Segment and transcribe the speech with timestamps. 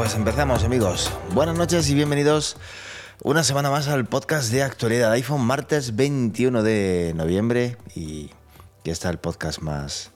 [0.00, 1.10] Pues empezamos amigos.
[1.34, 2.56] Buenas noches y bienvenidos
[3.22, 8.30] una semana más al podcast de actualidad iPhone, martes 21 de noviembre y
[8.80, 10.10] aquí está el podcast más...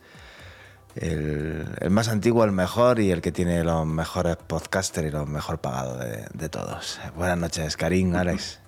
[0.96, 5.28] El, el más antiguo, el mejor y el que tiene los mejores podcasters y los
[5.28, 7.00] mejor pagados de, de todos.
[7.16, 8.60] Buenas noches, Karim, Alex.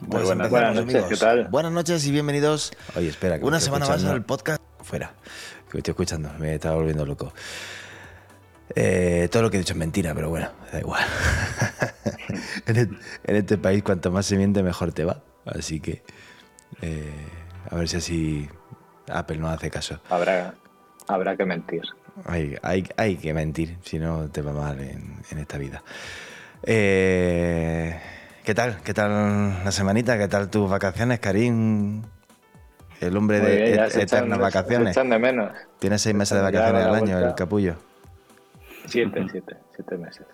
[0.00, 1.04] Muy Pues buenas, noches, amigos.
[1.08, 1.48] ¿qué tal?
[1.48, 2.72] Buenas noches y bienvenidos.
[2.96, 4.62] Oye, espera, que Una semana más al podcast.
[4.82, 5.14] Fuera,
[5.68, 7.32] que me estoy escuchando, me estaba volviendo loco.
[8.76, 11.02] Eh, todo lo que he dicho es mentira, pero bueno, da igual.
[12.66, 15.22] en, el- en este país, cuanto más se miente, mejor te va.
[15.46, 16.02] Así que,
[16.80, 17.12] eh,
[17.70, 18.48] a ver si así
[19.08, 20.00] Apple no hace caso.
[20.08, 20.54] Habrá,
[21.08, 21.82] habrá que mentir.
[22.26, 25.82] Hay, hay, hay que mentir, si no te va mal en, en esta vida.
[26.62, 27.98] Eh,
[28.44, 28.78] ¿Qué tal?
[28.82, 30.16] ¿Qué tal la semanita?
[30.18, 32.02] ¿Qué tal tus vacaciones, Karim?
[33.00, 34.90] El hombre Muy de bien, ya et- se echan- eternas vacaciones.
[34.96, 35.52] echan de menos.
[35.78, 37.76] Tiene seis meses de vacaciones al año, el capullo.
[38.86, 40.26] Siete, siete, siete meses.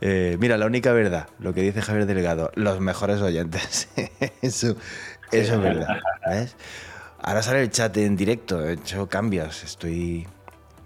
[0.00, 3.88] Eh, mira, la única verdad, lo que dice Javier Delgado, los mejores oyentes.
[4.42, 4.76] eso
[5.30, 5.98] eso es verdad.
[6.28, 6.56] ¿ves?
[7.22, 10.26] Ahora sale el chat en directo, he hecho cambios, estoy,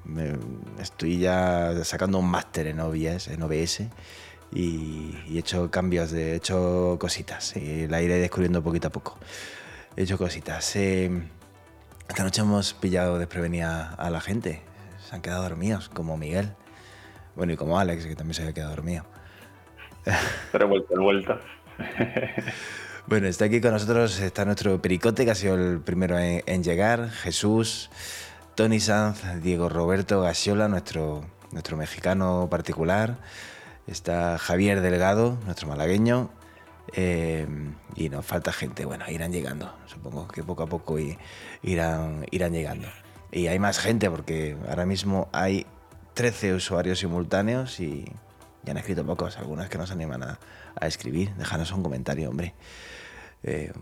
[0.04, 0.36] me-
[0.80, 3.80] estoy ya sacando un máster en OBS, en OBS
[4.52, 8.90] y, y he hecho cambios, de, he hecho cositas y la iré descubriendo poquito a
[8.90, 9.18] poco.
[9.96, 10.76] He hecho cositas.
[10.76, 11.10] Eh,
[12.06, 14.62] esta noche hemos pillado desprevenida a la gente,
[15.08, 16.52] se han quedado dormidos, como Miguel.
[17.34, 19.04] Bueno, y como Alex, que también se había quedado dormido.
[20.52, 21.40] Pero he vuelto.
[23.08, 27.08] Bueno, está aquí con nosotros, está nuestro pericote, que ha sido el primero en, llegar,
[27.08, 27.88] Jesús,
[28.56, 33.18] Tony Sanz, Diego Roberto Gasiola, nuestro, nuestro mexicano particular,
[33.86, 36.30] está Javier Delgado, nuestro malagueño,
[36.94, 37.46] eh,
[37.94, 40.98] y nos falta gente, bueno, irán llegando, supongo que poco a poco
[41.62, 42.88] irán, irán llegando.
[43.30, 45.64] Y hay más gente, porque ahora mismo hay
[46.14, 48.04] 13 usuarios simultáneos y,
[48.64, 50.40] y han escrito pocos, algunos que no se animan a,
[50.74, 51.32] a escribir.
[51.36, 52.52] Déjanos un comentario, hombre.
[53.42, 53.72] Eh,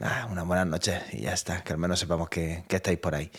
[0.00, 3.30] nada, una buena noche y ya está, que al menos sepamos que, estáis por ahí.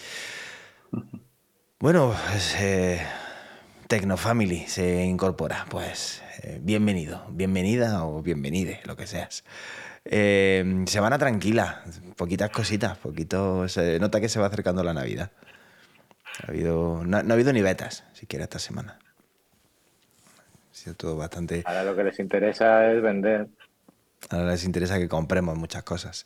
[1.80, 3.02] Bueno, pues, eh,
[4.68, 5.66] se incorpora.
[5.70, 9.44] Pues eh, bienvenido, bienvenida o bienvenide, lo que seas.
[10.06, 11.84] Eh, semana tranquila,
[12.16, 13.66] poquitas cositas, poquito.
[14.00, 15.32] Nota que se va acercando la Navidad.
[16.44, 19.00] Ha habido, no, no ha habido ni betas, siquiera esta semana.
[20.72, 21.64] Ha sido todo bastante.
[21.66, 23.48] Ahora lo que les interesa es vender.
[24.30, 26.26] Ahora les interesa que compremos muchas cosas.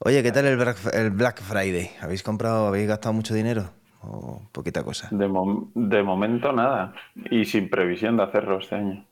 [0.00, 1.90] Oye, ¿qué tal el Black, el Black Friday?
[2.00, 3.70] ¿Habéis comprado, habéis gastado mucho dinero?
[4.02, 5.14] ¿O poquita cosa?
[5.20, 6.94] De, mom- de momento nada.
[7.30, 9.04] Y sin previsión de hacerlo este año.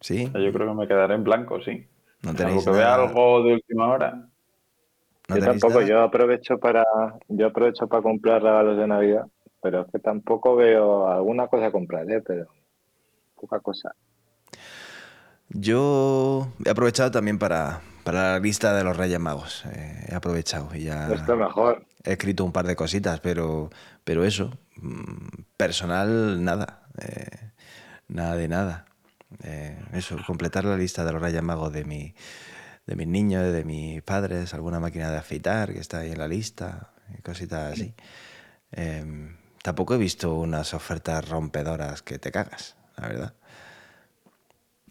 [0.00, 0.28] ¿Sí?
[0.28, 1.86] O sea, yo creo que me quedaré en blanco, sí.
[2.22, 4.28] No tenéis que vea algo de última hora.
[5.28, 5.82] ¿No yo tampoco, nada?
[5.82, 6.84] yo aprovecho para
[7.28, 9.26] yo aprovecho para comprar regalos de Navidad,
[9.60, 12.46] pero es que tampoco veo alguna cosa compraré, pero
[13.36, 13.94] poca cosa.
[15.50, 19.64] Yo he aprovechado también para, para la lista de los Reyes Magos.
[19.72, 21.84] Eh, he aprovechado y ya Esto es mejor.
[22.04, 23.70] he escrito un par de cositas, pero,
[24.04, 26.82] pero eso, mm, personal, nada.
[26.98, 27.50] Eh,
[28.08, 28.86] nada de nada.
[29.42, 32.14] Eh, eso, completar la lista de los Reyes Magos de, mi,
[32.86, 36.28] de mis niños, de mis padres, alguna máquina de afeitar que está ahí en la
[36.28, 36.90] lista,
[37.24, 37.94] cositas así.
[38.72, 43.34] Eh, tampoco he visto unas ofertas rompedoras que te cagas, la verdad.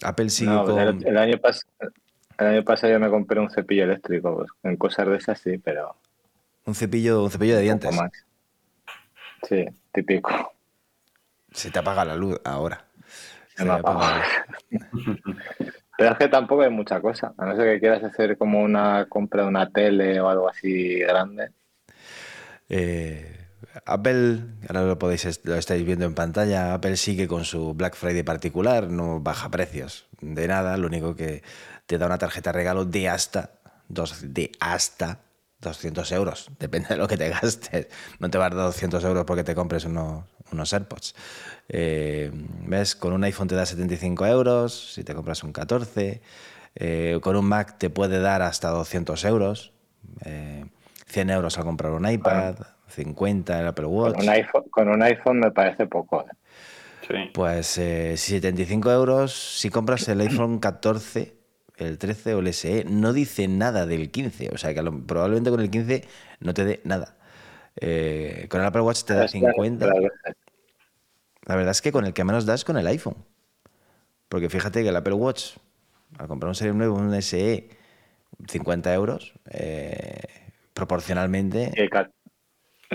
[0.04, 0.80] Apple sigue No, con...
[0.80, 1.66] el, el año pas-
[2.38, 5.58] el año pasado yo me compré un cepillo eléctrico, pues, en cosas de esas sí,
[5.58, 5.96] pero
[6.66, 7.90] Un cepillo, un cepillo de un dientes.
[7.92, 8.12] poco más.
[9.48, 10.54] Sí, típico.
[11.52, 12.86] Se te apaga la luz ahora.
[13.56, 14.24] Se me apaga.
[15.98, 19.06] Pero es que tampoco hay mucha cosa, a no ser que quieras hacer como una
[19.08, 21.52] compra de una tele o algo así grande.
[22.70, 23.45] Eh,
[23.86, 28.24] Apple, ahora lo podéis lo estáis viendo en pantalla, Apple sigue con su Black Friday
[28.24, 31.44] particular, no baja precios de nada, lo único que
[31.86, 33.52] te da una tarjeta de regalo de hasta
[33.90, 35.20] dos, de hasta
[35.62, 37.88] 200 euros, depende de lo que te gastes.
[38.20, 41.16] No te vas a dar 200 euros porque te compres unos, unos AirPods.
[41.70, 42.32] Eh,
[42.68, 42.96] ¿Ves?
[42.96, 46.22] Con un iPhone te da 75 euros, si te compras un 14.
[46.78, 49.74] Eh, con un Mac te puede dar hasta 200 euros.
[50.24, 50.66] Eh,
[51.08, 52.56] 100 euros al comprar un iPad,
[52.96, 54.16] 50 el Apple Watch.
[54.16, 56.22] Con un iPhone, con un iPhone me parece poco.
[56.22, 56.34] ¿eh?
[57.08, 57.14] Sí.
[57.34, 61.36] Pues eh, 75 euros si compras el iPhone 14,
[61.78, 62.86] el 13 o el SE.
[62.86, 66.04] No dice nada del 15, o sea que lo- probablemente con el 15
[66.40, 67.18] no te dé nada.
[67.80, 69.86] Eh, con el Apple Watch te da 50.
[71.48, 73.18] La verdad es que con el que menos das con el iPhone.
[74.30, 75.58] Porque fíjate que el Apple Watch,
[76.18, 77.70] al comprar un Serie 9, un SE,
[78.48, 80.22] 50 euros, eh,
[80.74, 81.72] proporcionalmente.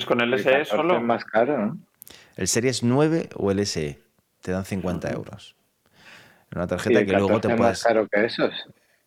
[0.01, 0.97] Es con el SE solo.
[0.97, 1.79] Es más caro, ¿no?
[2.37, 4.01] El Series 9 o el SE
[4.41, 5.57] te dan 50 euros.
[6.55, 7.81] Una tarjeta que luego te puedes.
[7.81, 8.51] ¿Es más caro que esos?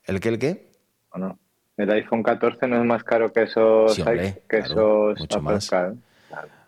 [0.03, 0.71] ¿El qué, el qué?
[1.09, 1.39] ¿O no?
[1.77, 5.37] El iPhone 14 no es más caro que esos, Sí, hombre, que claro, esos mucho
[5.39, 5.67] Apple más.
[5.67, 5.97] Claro,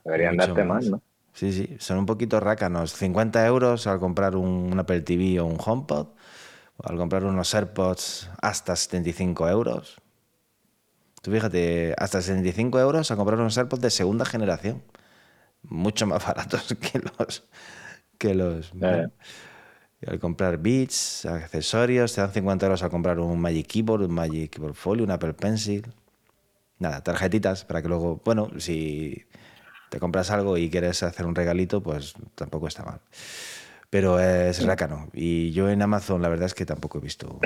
[0.03, 1.01] deberían Mucho darte más, ¿no?
[1.33, 2.93] Sí, sí, son un poquito rácanos.
[2.93, 6.07] 50 euros al comprar un, un Apple TV o un HomePod,
[6.77, 10.01] o al comprar unos AirPods hasta 75 euros.
[11.25, 14.83] Tú fíjate, hasta 75 euros a comprar unos AirPods de segunda generación.
[15.63, 17.47] Mucho más baratos que los...
[18.19, 18.71] Que los
[20.01, 24.13] y al comprar Beats, accesorios, te dan 50 euros al comprar un Magic Keyboard, un
[24.13, 25.91] Magic Keyboard Folio, un Apple Pencil.
[26.77, 29.25] Nada, tarjetitas para que luego, bueno, si
[29.89, 33.01] te compras algo y quieres hacer un regalito, pues tampoco está mal.
[33.89, 35.09] Pero es rácano.
[35.11, 37.39] Y yo en Amazon la verdad es que tampoco he visto...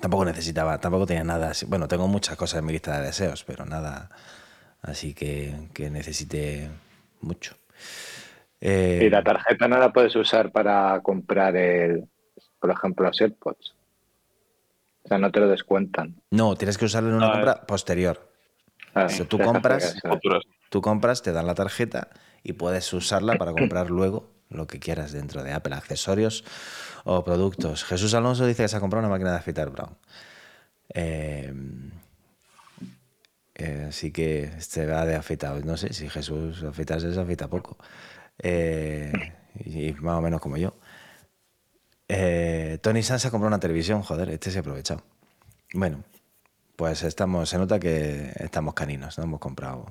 [0.00, 1.66] Tampoco necesitaba, tampoco tenía nada así.
[1.66, 4.08] Bueno, tengo muchas cosas en mi lista de deseos, pero nada
[4.82, 6.70] así que, que necesite
[7.20, 7.56] mucho.
[8.60, 12.08] Eh, Y la tarjeta no la puedes usar para comprar, el,
[12.60, 13.74] por ejemplo, los AirPods.
[15.04, 16.20] O sea, no te lo descuentan.
[16.30, 18.30] no, tienes que usarlo en una No, compra posterior.
[18.94, 19.96] Ah, O sea, tú compras-.
[20.68, 22.08] Tú compras, te dan la tarjeta
[22.44, 26.44] y puedes usarla para comprar luego lo que quieras dentro de Apple, accesorios
[27.04, 27.84] o productos.
[27.84, 29.96] Jesús Alonso dice que se ha comprado una máquina de afeitar Brown.
[30.92, 31.52] Eh,
[33.60, 35.60] eh, así que se va de afeitado.
[35.60, 37.76] No sé si Jesús afeitarse se afeita poco.
[38.38, 39.12] Eh,
[39.64, 40.74] y, más o menos como yo.
[42.08, 45.02] Eh, Tony Sanz ha comprado una televisión, joder, este se ha aprovechado.
[45.74, 46.02] Bueno,
[46.76, 49.86] pues estamos, se nota que estamos caninos, no hemos comprado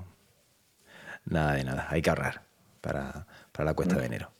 [1.24, 2.42] nada de nada, hay que ahorrar
[2.80, 4.32] para, para la cuesta de enero.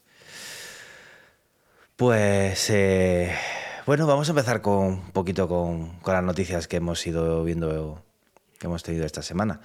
[2.01, 3.31] Pues eh,
[3.85, 8.03] bueno, vamos a empezar con un poquito con, las noticias que hemos ido viendo,
[8.59, 9.61] que hemos tenido esta semana.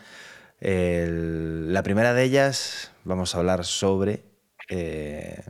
[0.59, 4.23] La primera de ellas, vamos a hablar sobre
[4.67, 5.45] eh,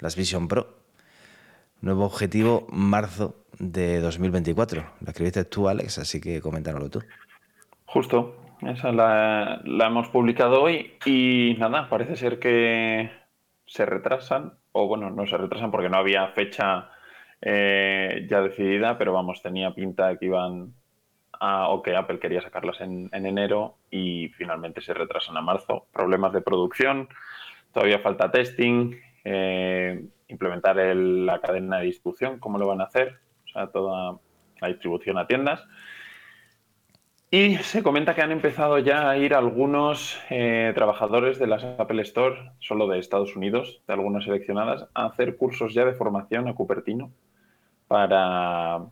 [0.00, 0.80] las Vision Pro.
[1.80, 4.84] Nuevo objetivo, marzo de 2024.
[5.00, 7.02] La escribiste tú, Alex, así que coméntanoslo tú.
[7.86, 13.10] Justo, esa la hemos publicado hoy y nada, parece ser que
[13.64, 16.90] se retrasan, o bueno, no se retrasan porque no había fecha
[17.40, 20.74] eh, ya decidida, pero vamos, tenía pinta de que iban
[21.40, 25.86] a, o que Apple quería sacarlas en, en enero y finalmente se retrasan a marzo.
[25.92, 27.08] Problemas de producción,
[27.72, 33.18] todavía falta testing, eh, implementar el- la cadena de distribución, cómo lo van a hacer,
[33.44, 34.18] o sea, toda
[34.60, 35.62] la distribución a tiendas.
[37.34, 42.02] Y se comenta que han empezado ya a ir algunos eh, trabajadores de las Apple
[42.02, 46.54] Store, solo de Estados Unidos, de algunas seleccionadas, a hacer cursos ya de formación a
[46.54, 47.10] Cupertino
[47.88, 48.84] para,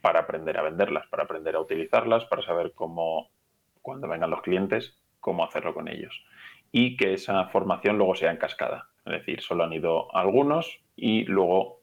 [0.00, 3.28] para aprender a venderlas, para aprender a utilizarlas, para saber cómo,
[3.82, 6.24] cuando vengan los clientes, cómo hacerlo con ellos.
[6.72, 8.88] Y que esa formación luego sea en cascada.
[9.04, 11.82] Es decir, solo han ido algunos y luego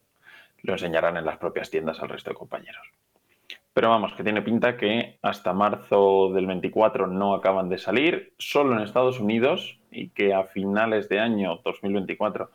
[0.63, 2.87] lo enseñarán en las propias tiendas al resto de compañeros.
[3.75, 8.73] Pero vamos, que tiene pinta que hasta marzo del 24 no acaban de salir, solo
[8.73, 12.51] en Estados Unidos, y que a finales de año 2024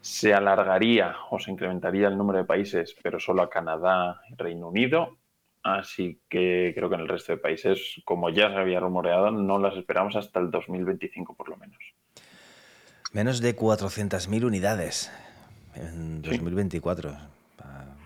[0.00, 4.68] se alargaría o se incrementaría el número de países, pero solo a Canadá y Reino
[4.68, 5.18] Unido.
[5.62, 9.58] Así que creo que en el resto de países, como ya se había rumoreado, no
[9.58, 11.78] las esperamos hasta el 2025 por lo menos.
[13.12, 15.12] Menos de 400.000 unidades
[15.74, 16.30] en Sí.
[16.30, 17.10] 2024.
[17.12, 17.28] Pa-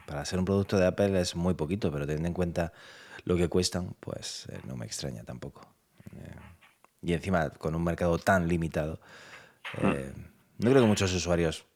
[0.09, 2.73] Para ser un producto de Apple es muy poquito, pero teniendo en cuenta
[3.25, 5.69] lo que cuestan, pues eh, no me extraña tampoco.
[6.17, 6.35] Eh,
[7.03, 9.01] y encima, con un mercado tan limitado,
[9.83, 10.15] eh,
[10.57, 11.67] no creo que muchos usuarios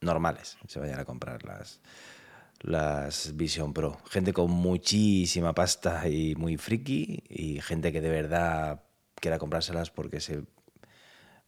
[0.00, 1.80] normales se vayan a comprar las,
[2.60, 3.98] las Vision Pro.
[4.10, 8.82] Gente con muchísima pasta y muy friki, y gente que de verdad
[9.14, 10.42] quiera comprárselas porque se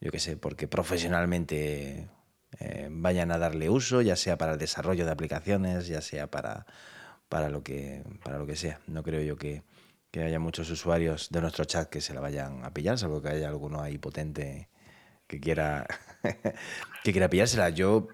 [0.00, 2.09] yo qué sé, porque profesionalmente
[2.61, 6.67] eh, vayan a darle uso, ya sea para el desarrollo de aplicaciones, ya sea para,
[7.28, 8.81] para, lo, que, para lo que sea.
[8.87, 9.62] No creo yo que,
[10.11, 13.28] que haya muchos usuarios de nuestro chat que se la vayan a pillar, salvo que
[13.31, 14.69] haya alguno ahí potente
[15.26, 15.87] que quiera,
[17.05, 17.71] que quiera pillársela.
[17.71, 18.09] Yo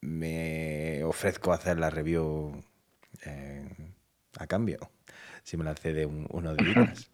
[0.00, 2.62] me ofrezco a hacer la review
[3.24, 3.68] eh,
[4.38, 4.90] a cambio,
[5.44, 7.10] si me la cede un- uno de ellas.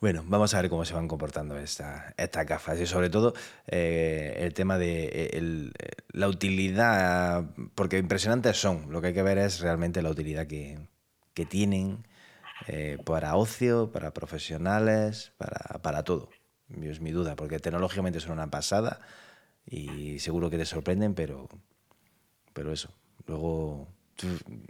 [0.00, 3.34] Bueno, vamos a ver cómo se van comportando esta- estas gafas y sobre todo
[3.66, 5.70] eh, el tema de eh, eh,
[6.12, 10.78] la utilidad, porque impresionantes son, lo que hay que ver es realmente la utilidad que,
[11.48, 12.04] tienen
[13.04, 16.30] para ocio, para profesionales, para, para todo.
[16.82, 18.98] Es mi duda, porque tecnológicamente son una pasada
[19.66, 21.48] y seguro que te sorprenden, pero,
[22.52, 22.90] pero eso.
[23.26, 23.88] Luego,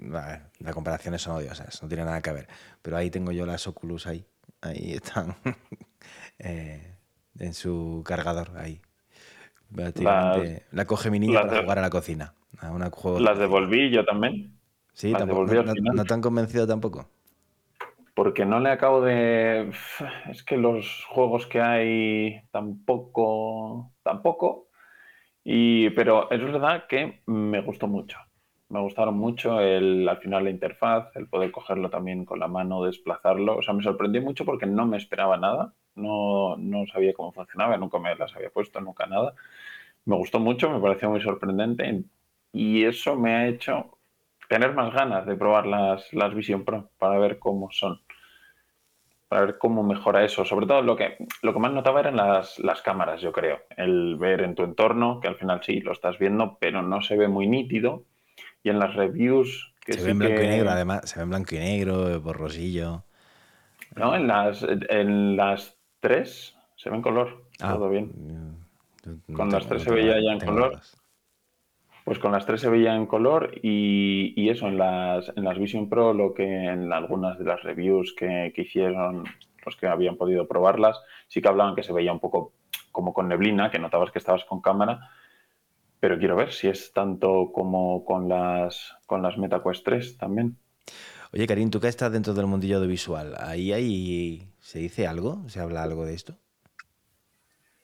[0.00, 2.48] las comparaciones son odiosas, no tiene nada que ver.
[2.82, 4.24] Pero ahí tengo yo las Oculus ahí,
[4.60, 5.36] ahí están
[6.38, 6.94] eh,
[7.38, 8.80] en su cargador, ahí.
[9.70, 12.34] la coge mi niño para jugar a la cocina.
[13.20, 14.58] las devolví yo también.
[14.92, 17.08] Sí, tampoco, no, no, te han convencido tampoco
[18.18, 19.70] porque no le acabo de...
[20.28, 23.92] Es que los juegos que hay tampoco...
[24.02, 24.66] tampoco.
[25.44, 28.18] Y, pero es verdad que me gustó mucho.
[28.70, 32.84] Me gustaron mucho el, al final la interfaz, el poder cogerlo también con la mano,
[32.84, 33.56] desplazarlo.
[33.56, 35.74] O sea, me sorprendió mucho porque no me esperaba nada.
[35.94, 39.34] No, no sabía cómo funcionaba, nunca me las había puesto, nunca nada.
[40.04, 42.04] Me gustó mucho, me pareció muy sorprendente
[42.52, 43.98] y eso me ha hecho
[44.48, 48.00] tener más ganas de probar las, las Vision Pro para ver cómo son
[49.28, 50.44] para ver cómo mejora eso.
[50.44, 53.60] Sobre todo lo que, lo que más notaba eran las, las cámaras, yo creo.
[53.76, 57.16] El ver en tu entorno, que al final sí, lo estás viendo, pero no se
[57.16, 58.04] ve muy nítido.
[58.68, 59.72] Y en las reviews...
[59.80, 61.08] Que se ve en blanco y negro, además.
[61.08, 63.02] Se ve en blanco y negro, borrosillo.
[63.96, 67.46] No, en las, en las tres se ve en color.
[67.60, 68.12] Ah, todo bien.
[69.32, 70.80] Con las tres se veía ya en color.
[72.04, 75.88] Pues con las tres se veía en color y, eso, en las, en las Vision
[75.88, 79.24] Pro, lo que en algunas de las reviews que, hicieron
[79.64, 82.52] los que habían podido probarlas, sí que hablaban que se veía un poco
[82.92, 85.10] como con neblina, que notabas que estabas con cámara,
[86.00, 90.56] pero quiero ver si es tanto como con las, con las MetaQuest 3 también.
[91.32, 95.48] Oye, Karim, tú que estás dentro del mundillo audiovisual, ¿ahí, ahí se dice algo?
[95.48, 96.36] ¿Se habla algo de esto?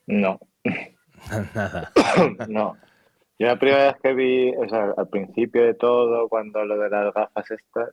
[0.06, 0.38] No.
[1.54, 1.92] Nada.
[2.48, 2.76] no.
[3.38, 6.88] Yo la primera vez que vi, o sea, al principio de todo, cuando lo de
[6.88, 7.90] las gafas estas,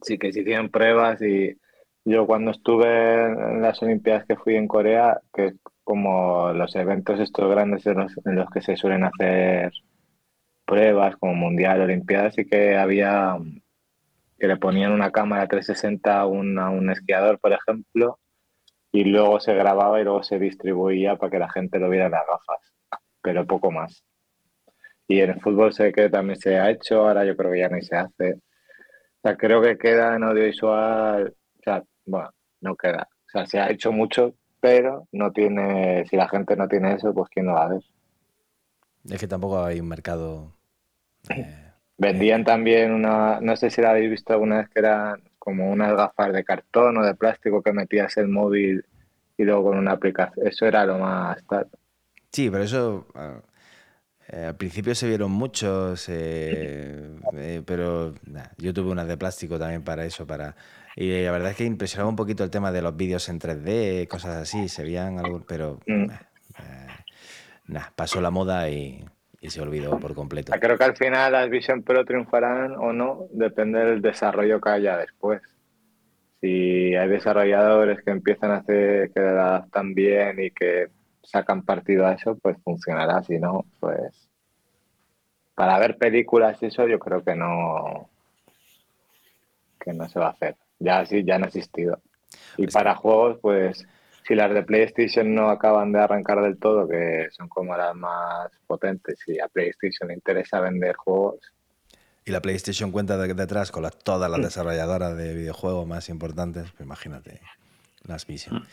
[0.00, 1.58] sí que se hicieron pruebas y
[2.04, 5.54] yo cuando estuve en las Olimpiadas que fui en Corea, que
[5.84, 9.72] como los eventos estos grandes en los, que se suelen hacer
[10.64, 13.36] pruebas como Mundial, Olimpiadas, y que había
[14.38, 18.18] que le ponían una cámara 360 a un, a un esquiador, por ejemplo,
[18.92, 22.12] y luego se grababa y luego se distribuía para que la gente lo viera en
[22.12, 22.72] las gafas,
[23.22, 24.04] pero poco más.
[25.08, 27.68] Y en el fútbol sé que también se ha hecho, ahora yo creo que ya
[27.68, 28.34] ni se hace.
[28.34, 33.08] O sea, creo que queda en audiovisual, o sea, bueno, no queda.
[33.26, 37.12] O sea, se ha hecho mucho, pero no tiene, si la gente no tiene eso,
[37.12, 37.82] pues ¿quién lo va a ver?
[39.10, 40.52] Es que tampoco hay un mercado.
[41.28, 45.20] Eh, Vendían eh, también una, no sé si la habéis visto alguna vez, que eran
[45.40, 48.84] como unas gafas de cartón o de plástico que metías el móvil
[49.36, 50.46] y luego con una aplicación.
[50.46, 51.66] Eso era lo más tal.
[52.30, 53.08] Sí, pero eso.
[53.16, 53.40] Ah,
[54.28, 56.06] eh, al principio se vieron muchos,
[57.66, 58.14] pero
[58.58, 60.54] yo tuve unas de plástico también para eso, para
[60.96, 64.06] y la verdad es que impresionaba un poquito el tema de los vídeos en 3D,
[64.08, 66.06] cosas así, se veían algo, pero mm.
[67.68, 69.04] nada, pasó la moda y,
[69.48, 70.52] se olvidó por completo.
[70.60, 74.96] Creo que al final las Vision Pro triunfarán o no, depende del desarrollo que haya
[74.96, 75.42] después.
[76.40, 80.88] Si hay desarrolladores que empiezan a hacer que la adaptan bien y que
[81.22, 83.22] sacan partido a eso, pues funcionará.
[83.24, 84.28] Si no, pues
[85.54, 88.08] para ver películas y eso yo creo que no
[89.80, 90.56] que no se va a hacer.
[90.82, 92.00] Ya sí, ya han existido.
[92.56, 93.86] Y pues para juegos, pues
[94.26, 98.50] si las de PlayStation no acaban de arrancar del todo, que son como las más
[98.66, 101.40] potentes, y a PlayStation le interesa vender juegos.
[102.24, 104.42] Y la PlayStation cuenta de, detrás con todas las mm.
[104.42, 107.40] desarrolladoras de videojuegos más importantes, pues imagínate
[108.04, 108.64] las Vision.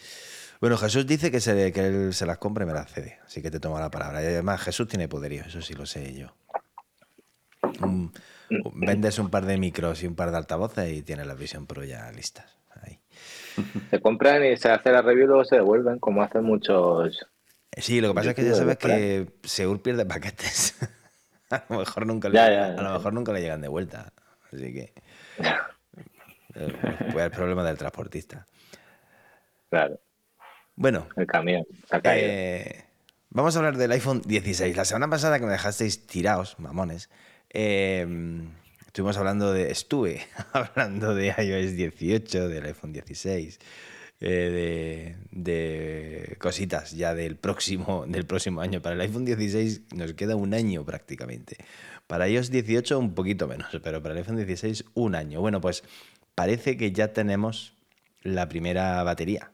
[0.62, 3.42] Bueno, Jesús dice que, se, que él se las compre y me las cede, así
[3.42, 4.22] que te tomo la palabra.
[4.22, 6.28] Y además, Jesús tiene poderío, eso sí lo sé yo.
[8.74, 11.84] Vendes un par de micros y un par de altavoces y tienes la Vision Pro
[11.84, 12.58] ya listas.
[12.82, 13.00] Ahí.
[13.90, 17.28] Se compran y se hace la review y luego se devuelven, como hacen muchos.
[17.78, 20.76] Sí, lo que pasa es que ya sabes que Seur pierde paquetes.
[21.50, 24.14] a lo mejor nunca le, a lo mejor nunca le llegan de vuelta.
[24.52, 24.94] Así que.
[26.52, 28.46] Pues el problema del transportista.
[29.70, 30.00] Claro.
[30.76, 31.08] Bueno.
[31.16, 31.64] El camión.
[32.04, 32.84] Eh,
[33.30, 34.76] vamos a hablar del iPhone 16.
[34.76, 37.10] La semana pasada que me dejasteis tirados, mamones,
[37.50, 38.50] em,
[38.86, 39.72] estuvimos hablando de.
[39.72, 40.22] Estuve
[40.54, 43.60] hablando de iOS 18, del iPhone 16.
[44.22, 48.82] Eh, de, cositas ya del próximo, del próximo año.
[48.82, 51.58] Para el iPhone 16 nos queda un año prácticamente.
[52.08, 55.40] Para iOS 18 un poquito menos, pero para el iPhone 16 un año.
[55.40, 55.84] Bueno, pues
[56.36, 57.74] parece que ya tenemos
[58.22, 59.52] la primera batería.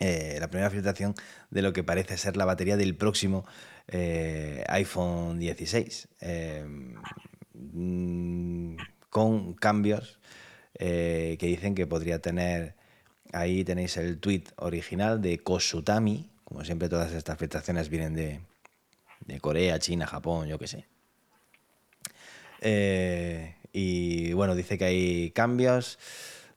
[0.00, 1.14] Eh, la primera filtración
[1.50, 3.46] de lo que parece ser la batería del próximo
[3.88, 6.08] eh, iPhone 16.
[6.20, 6.64] Eh,
[7.54, 8.76] mm,
[9.10, 10.18] con cambios
[10.76, 12.74] eh, que dicen que podría tener,
[13.32, 18.40] ahí tenéis el tweet original de Kosutami, como siempre todas estas filtraciones vienen de,
[19.40, 20.86] Corea, China, Japón, yo qué sé.
[22.60, 25.98] Eh, y bueno, dice que hay cambios,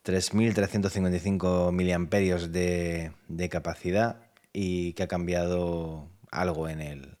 [0.04, 3.12] 3.355 miliamperios de
[3.50, 4.20] capacidad
[4.52, 7.17] y que ha cambiado algo en el,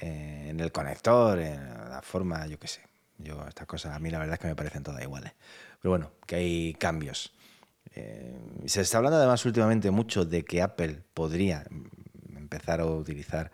[0.00, 2.82] eh, en el conector, en la forma, yo qué sé.
[3.18, 5.32] Yo estas cosas a mí la verdad es que me parecen todas iguales.
[5.80, 7.32] Pero bueno, que hay cambios.
[7.94, 11.64] Eh, se está hablando además últimamente mucho de que Apple podría
[12.36, 13.50] empezar a utilizar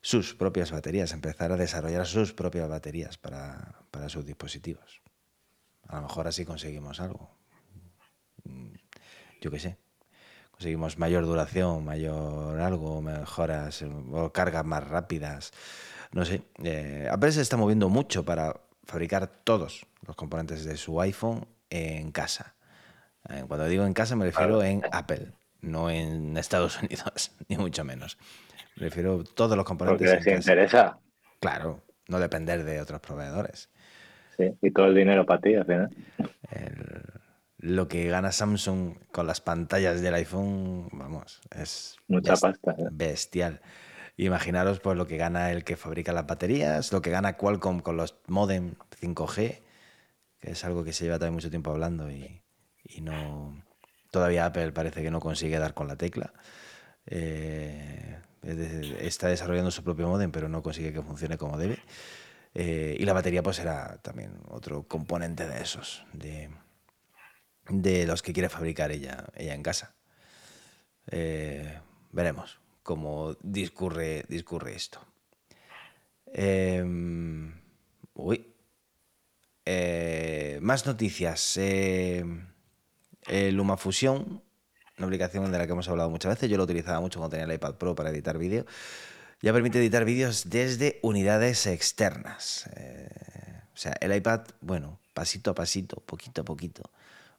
[0.00, 5.00] sus propias baterías, empezar a desarrollar sus propias baterías para, para sus dispositivos.
[5.88, 7.30] A lo mejor así conseguimos algo.
[8.44, 8.74] Mm,
[9.40, 9.83] yo qué sé.
[10.64, 15.52] Conseguimos mayor duración, mayor algo, mejoras o cargas más rápidas.
[16.10, 16.40] No sé.
[16.62, 22.12] Eh, Apple se está moviendo mucho para fabricar todos los componentes de su iPhone en
[22.12, 22.54] casa.
[23.28, 27.84] Eh, cuando digo en casa me refiero en Apple, no en Estados Unidos, ni mucho
[27.84, 28.16] menos.
[28.76, 30.14] Me refiero a todos los componentes.
[30.14, 30.98] Porque les interesa.
[31.40, 33.68] Claro, no depender de otros proveedores.
[34.38, 35.90] Sí, y todo el dinero para ti al final.
[36.50, 37.02] El,
[37.64, 42.72] lo que gana Samsung con las pantallas del iPhone, vamos, es mucha best, pasta.
[42.72, 42.88] ¿eh?
[42.92, 43.62] bestial.
[44.18, 47.96] Imaginaros pues lo que gana el que fabrica las baterías, lo que gana Qualcomm con
[47.96, 49.62] los modem 5G,
[50.40, 52.42] que es algo que se lleva también mucho tiempo hablando y,
[52.84, 53.64] y no
[54.10, 56.34] todavía Apple parece que no consigue dar con la tecla.
[57.06, 58.18] Eh,
[59.00, 61.78] está desarrollando su propio modem, pero no consigue que funcione como debe.
[62.52, 66.50] Eh, y la batería pues será también otro componente de esos, de,
[67.68, 69.94] de los que quiere fabricar ella, ella en casa.
[71.10, 71.78] Eh,
[72.12, 75.00] veremos cómo discurre, discurre esto.
[76.32, 76.82] Eh,
[78.14, 78.54] uy.
[79.66, 81.56] Eh, más noticias.
[81.56, 82.24] Eh,
[83.26, 84.42] el LumaFusion,
[84.98, 87.46] una aplicación de la que hemos hablado muchas veces, yo lo utilizaba mucho cuando tenía
[87.46, 88.66] el iPad Pro para editar vídeo,
[89.40, 92.68] ya permite editar vídeos desde unidades externas.
[92.76, 93.08] Eh,
[93.72, 96.90] o sea, el iPad, bueno, pasito a pasito, poquito a poquito,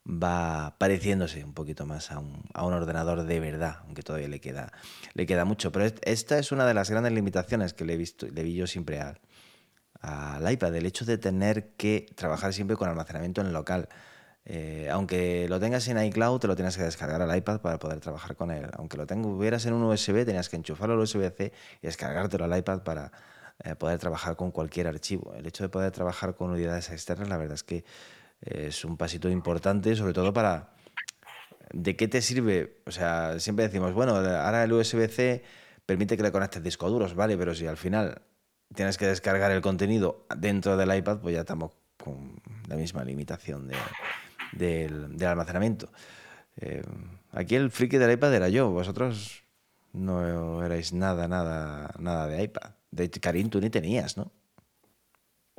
[0.08, 4.40] va pareciéndose un poquito más a un, a un, ordenador de verdad, aunque todavía le
[4.40, 4.72] queda,
[5.14, 5.72] le queda mucho.
[5.72, 8.68] Pero esta es una de las grandes limitaciones que le, he visto, le vi yo
[8.68, 9.20] siempre al,
[10.02, 13.90] al iPad, el hecho de tener que trabajar siempre con almacenamiento en local.
[14.48, 18.00] Eh, aunque lo tengas en iCloud, te lo tienes que descargar al iPad para poder
[18.00, 18.70] trabajar con él.
[18.74, 22.84] Aunque lo tuvieras en un USB, tenías que enchufarlo al USB-C y descargártelo al iPad
[22.84, 23.12] para
[23.64, 25.34] eh, poder trabajar con cualquier archivo.
[25.34, 27.86] El hecho de poder trabajar con unidades externas, la verdad es que
[28.46, 30.72] es un pasito importante, sobre todo para...
[31.74, 32.78] ¿De qué te sirve?
[32.86, 35.44] O sea, siempre decimos, bueno, ahora el USB-C
[35.86, 37.38] permite que le conectes discos duros, ¿vale?
[37.38, 38.22] Pero si al final
[38.74, 43.68] tienes que descargar el contenido dentro del iPad, pues ya estamos con la misma limitación
[43.68, 43.76] de,
[44.54, 45.90] del, almacenamiento.
[46.58, 46.84] Eh,
[47.32, 49.44] aquí el friki del iPad era yo, vosotros
[49.92, 52.72] no erais nada, nada, nada de iPad.
[52.92, 54.32] De Karim, tú ni tenías, ¿no?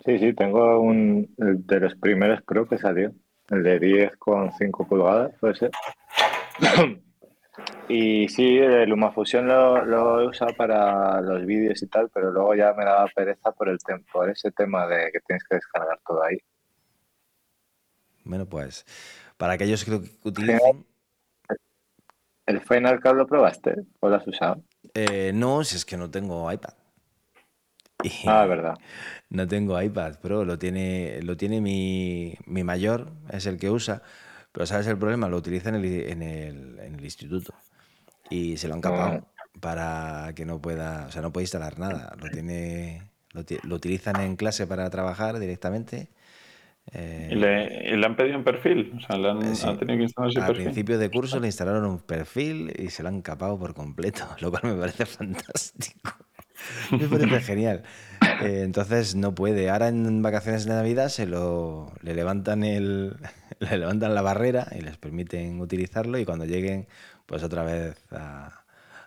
[0.04, 3.12] Sí, sí, tengo un de los primeros Pro que salió,
[3.50, 5.70] el de 10,5 pulgadas, puede ser.
[7.88, 12.54] y sí, el LumaFusion lo, lo, he usado para los vídeos y tal, pero luego
[12.54, 13.78] ya me daba pereza por, el
[14.12, 16.38] por ese tema de que tienes que descargar todo ahí.
[18.24, 18.84] Bueno, pues
[19.36, 20.86] para aquellos que utilicen...
[22.46, 24.62] ¿El Final Cut lo probaste o lo has usado?
[24.94, 26.74] Eh, no, si es que no tengo iPad.
[28.02, 28.78] Y ah, verdad.
[29.30, 34.02] No tengo iPad Pro, lo tiene, lo tiene mi, mi, mayor, es el que usa,
[34.52, 35.28] pero ¿sabes el problema?
[35.28, 37.54] Lo utiliza en el, en el, en el instituto
[38.30, 39.50] y se lo han capado ah.
[39.60, 42.14] para que no pueda, o sea, no puede instalar nada.
[42.20, 46.08] Lo, tiene, lo, lo utilizan en clase para trabajar directamente.
[46.92, 48.92] Eh, ¿Y, le, ¿Y, le, han pedido un perfil?
[48.96, 50.64] O sea, le han, sí, han tenido que instalar ese al perfil.
[50.64, 54.50] principio de curso le instalaron un perfil y se lo han capado por completo, lo
[54.50, 56.25] cual me parece fantástico.
[56.90, 57.82] Me parece genial.
[58.42, 59.70] Eh, entonces no puede.
[59.70, 63.16] Ahora en vacaciones de Navidad se lo le levantan el
[63.60, 66.86] le levantan la barrera y les permiten utilizarlo y cuando lleguen
[67.26, 68.64] pues otra vez a,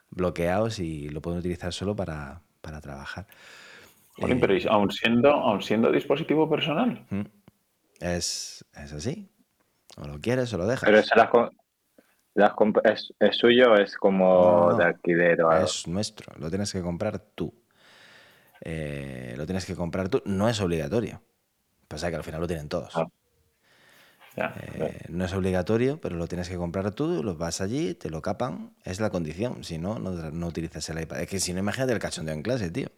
[0.10, 3.28] bloqueados y lo pueden utilizar solo para, para trabajar.
[4.18, 7.06] Bueno, eh, pero aún siendo, aún siendo dispositivo personal.
[8.00, 9.30] Es, es así.
[9.98, 10.84] O lo quieres o lo dejas.
[10.84, 11.30] Pero las,
[12.84, 15.65] es, es, suyo o es como No, no, de alquiler o algo?
[15.65, 16.34] Es nuestro.
[16.39, 17.54] Lo tienes que comprar tú.
[18.62, 20.21] Eh, lo tienes que comprar tú.
[20.25, 21.21] No es obligatorio.
[21.88, 22.95] Pasa que al final lo tienen todos.
[22.95, 23.08] Ah.
[24.36, 28.10] Ya, Eh, no es obligatorio, pero lo tienes que comprar tú, lo vas allí, te
[28.10, 29.63] lo capan, es la condición.
[29.63, 31.21] Si no, no, no utilizas el iPad.
[31.21, 32.89] Es que si no, imagínate el cachondeo en clase, tío.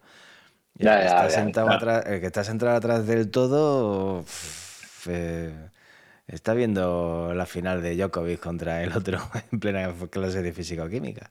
[0.78, 5.70] El que ya, está sentado atrás, el que está sentado atrás del todo, pff, eh,
[6.26, 9.18] Está viendo la final de Djokovic contra el otro
[9.52, 11.30] en plena clase de física o química.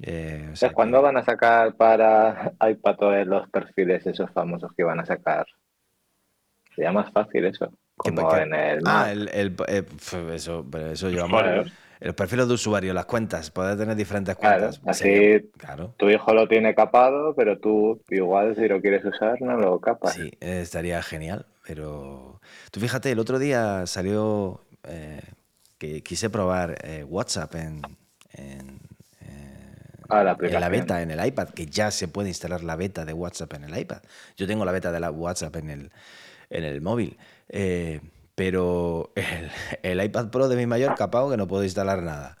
[0.00, 5.46] Eh, ¿Cuándo van a sacar para iPad los perfiles esos famosos que van a sacar?
[6.74, 7.72] Sería más fácil eso.
[7.96, 8.80] Como en el.
[8.84, 9.28] Ah, el,
[9.68, 9.84] eh,
[10.32, 11.72] eso, pero eso llevamos.
[12.02, 14.80] El perfil de usuario, las cuentas, poder tener diferentes cuentas.
[14.86, 15.94] así claro.
[15.96, 20.14] tu hijo lo tiene capado, pero tú igual si lo quieres usar no lo capas.
[20.14, 22.40] Sí, estaría genial, pero
[22.72, 25.20] tú fíjate, el otro día salió eh,
[25.78, 27.82] que quise probar eh, WhatsApp en,
[28.32, 28.80] en,
[30.08, 33.04] ah, la en, la beta, en el iPad, que ya se puede instalar la beta
[33.04, 34.02] de WhatsApp en el iPad.
[34.36, 35.92] Yo tengo la beta de la WhatsApp en el,
[36.50, 37.16] en el móvil.
[37.48, 38.00] Eh,
[38.34, 39.12] pero
[39.82, 42.38] el, iPad Pro de mi mayor capaz que no puedo instalar nada.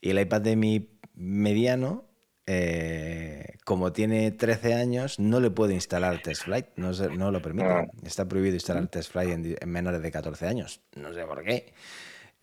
[0.00, 2.04] Y el iPad de mi mediano,
[2.46, 7.68] eh, como tiene 13 años, no le puedo instalar TestFlight, no, no lo permite.
[7.68, 7.86] Ah.
[8.04, 11.72] Está prohibido instalar TestFlight en, en menores de 14 años, no sé por qué.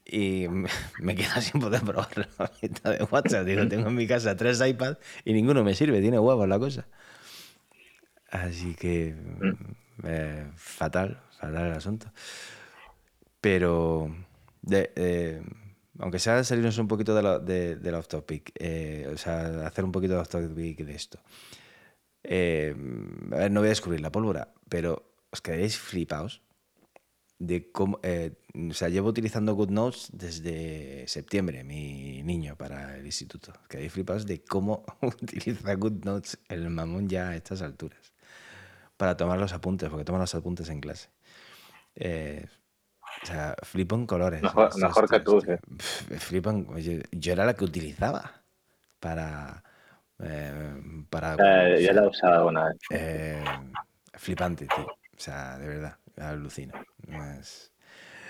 [0.06, 0.48] Y
[1.00, 3.46] me quedo sin poder probar la mitad de WhatsApp.
[3.46, 6.88] Digo, tengo en mi casa tres iPads y ninguno me sirve, tiene huevos la cosa.
[8.32, 9.54] Así que mm.
[10.06, 12.12] eh, fatal, fatal el asunto.
[13.42, 14.14] Pero,
[14.70, 15.42] eh,
[16.00, 19.92] aunque sea salirnos un poquito de, la, del off topic, eh, o sea, hacer un
[19.92, 21.20] poquito de off topic de esto.
[22.24, 22.76] Eh,
[23.32, 26.42] a ver, no voy a descubrir la pólvora, pero os quedaréis flipados
[27.38, 28.00] de cómo.
[28.04, 33.54] o sea, llevo utilizando GoodNotes desde septiembre, mi niño, para el instituto.
[33.62, 38.14] Os quedaréis flipados de cómo utiliza GoodNotes el mamón ya a estas alturas.
[38.98, 41.10] Para tomar los apuntes, porque toma los apuntes en clase.
[41.96, 42.46] Eh,
[43.22, 44.42] o sea, flipo en colores.
[44.42, 45.42] Mejor, que tú,
[45.78, 46.68] Flipan.
[47.12, 48.32] Yo, era la que utilizaba
[49.00, 49.64] para.
[50.22, 52.78] Eh, para eh, yo la he usado una vez.
[52.92, 53.44] Eh,
[54.14, 54.86] flipante, tío.
[54.86, 56.74] O sea, de verdad, alucino.
[57.40, 57.74] Es,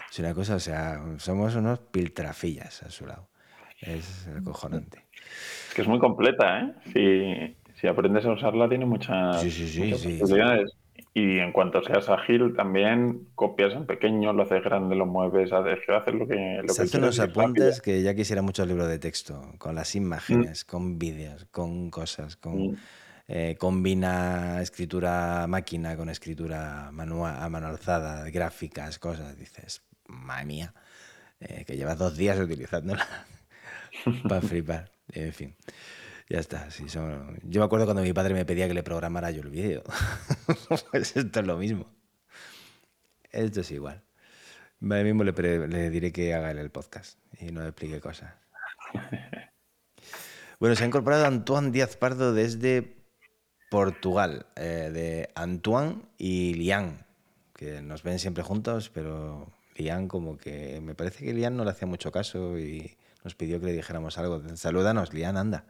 [0.10, 3.30] es, una cosa, o sea, somos unos piltrafillas a su lado.
[3.82, 5.06] Es acojonante.
[5.68, 6.74] Es que es muy completa, ¿eh?
[6.94, 10.20] Si, si aprendes a usarla, tiene muchas, sí, sí, sí, sí,
[11.14, 15.80] y en cuanto seas ágil, también copias en pequeño, lo haces grande, lo mueves, haces,
[15.88, 19.76] lo que, lo Se hacen unos apuntes que ya quisiera muchos libros de texto, con
[19.76, 20.72] las imágenes, mm.
[20.72, 22.72] con vídeos, con cosas, con...
[22.72, 22.78] Mm.
[23.32, 29.38] Eh, combina escritura máquina con escritura manual, a mano alzada, gráficas, cosas.
[29.38, 30.74] Dices, madre mía,
[31.40, 33.06] eh, que llevas dos días utilizándola
[34.28, 34.90] para flipar.
[35.12, 35.56] En fin.
[36.30, 36.70] Ya está.
[36.70, 37.40] Sí, son...
[37.44, 39.84] Yo me acuerdo cuando mi padre me pedía que le programara yo el vídeo.
[40.92, 41.92] pues esto es lo mismo.
[43.32, 44.04] Esto es igual.
[44.82, 45.34] A mismo le,
[45.68, 48.34] le, diré que haga el podcast y no explique cosas.
[50.60, 52.98] Bueno, se ha incorporado Antoine Díaz Pardo desde
[53.70, 57.06] Portugal, eh, de Antoine y Lian,
[57.56, 61.72] que nos ven siempre juntos, pero Lian como que me parece que Lian no le
[61.72, 64.42] hacía mucho caso y nos pidió que le dijéramos algo.
[64.56, 65.66] Salúdanos, Lian, anda.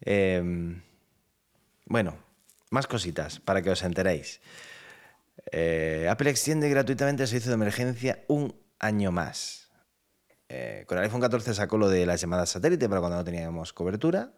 [0.00, 0.82] Em,
[1.86, 2.16] bueno,
[2.70, 4.40] más cositas para que os enteréis.
[5.52, 9.70] Eh, Apple extiende gratuitamente el servicio de emergencia un año más.
[10.48, 13.72] Eh, con el iPhone 14 sacó lo de las llamadas satélite para cuando no teníamos
[13.72, 14.32] cobertura.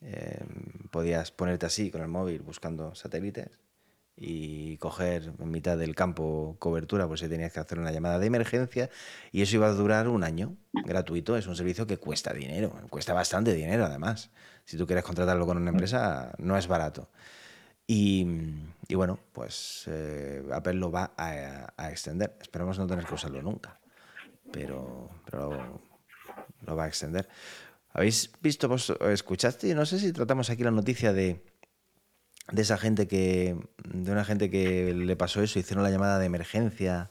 [0.00, 3.58] Em, podías ponerte así con el móvil buscando satélites
[4.16, 8.26] y coger en mitad del campo cobertura, pues si tenías que hacer una llamada de
[8.26, 8.90] emergencia
[9.32, 11.36] y eso iba a durar un año gratuito.
[11.36, 14.30] Es un servicio que cuesta dinero, cuesta bastante dinero además.
[14.64, 17.08] Si tú quieres contratarlo con una empresa, no es barato.
[17.92, 18.24] Y,
[18.94, 22.36] bueno, pues eh, Apple lo va a, extender.
[22.40, 23.80] Esperemos no tener que usarlo nunca,
[24.52, 25.82] pero, pero
[26.66, 27.28] lo va a extender.
[27.92, 29.74] ¿Habéis visto, vos escuchaste?
[29.74, 31.44] No sé si tratamos aquí la noticia de
[32.52, 36.26] de esa gente que, de una gente que le pasó eso, hicieron la llamada de
[36.26, 37.10] emergencia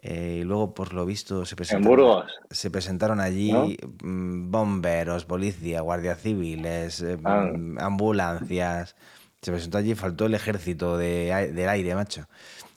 [0.00, 6.20] eh, y luego, por lo visto, se presentaron, se presentaron allí mm, bomberos, policía, guardias
[6.20, 7.50] civiles, eh, ah.
[7.52, 8.94] mm, ambulancias.
[9.42, 12.26] Se presentó allí, faltó el ejército de, del aire, macho.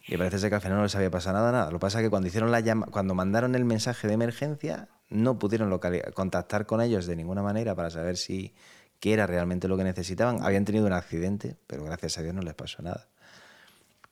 [0.08, 1.66] Y parece ser que al final no les había pasado nada, nada.
[1.68, 4.90] Lo que pasa es que cuando hicieron la llama, cuando mandaron el mensaje de emergencia,
[5.10, 5.78] no pudieron
[6.14, 8.54] contactar con ellos de ninguna manera para saber si
[9.02, 10.38] qué era realmente lo que necesitaban.
[10.44, 13.08] Habían tenido un accidente, pero gracias a Dios no les pasó nada.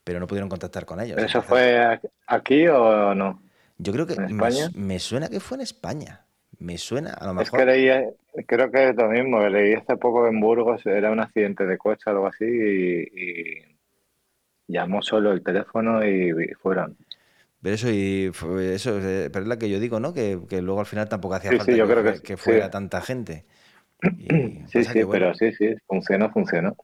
[0.03, 1.17] Pero no pudieron contactar con ellos.
[1.17, 3.41] ¿Eso fue aquí o no?
[3.77, 4.15] Yo creo que
[4.73, 6.25] Me, suena que fue en España.
[6.57, 7.61] Me suena, a lo mejor.
[7.61, 9.47] Es que leí, creo que es lo mismo.
[9.47, 13.63] Leí hace poco en Burgos, era un accidente de coche o algo así, y,
[14.67, 16.97] llamó solo el teléfono y, fueron.
[17.61, 18.31] Pero eso, y
[18.73, 20.13] eso, eh, pero es la que yo digo, ¿no?
[20.13, 23.45] Que, luego al final tampoco hacía falta que, fuera tanta gente
[24.71, 26.75] sí, sí, pero sí, sí, funcionó, funcionó.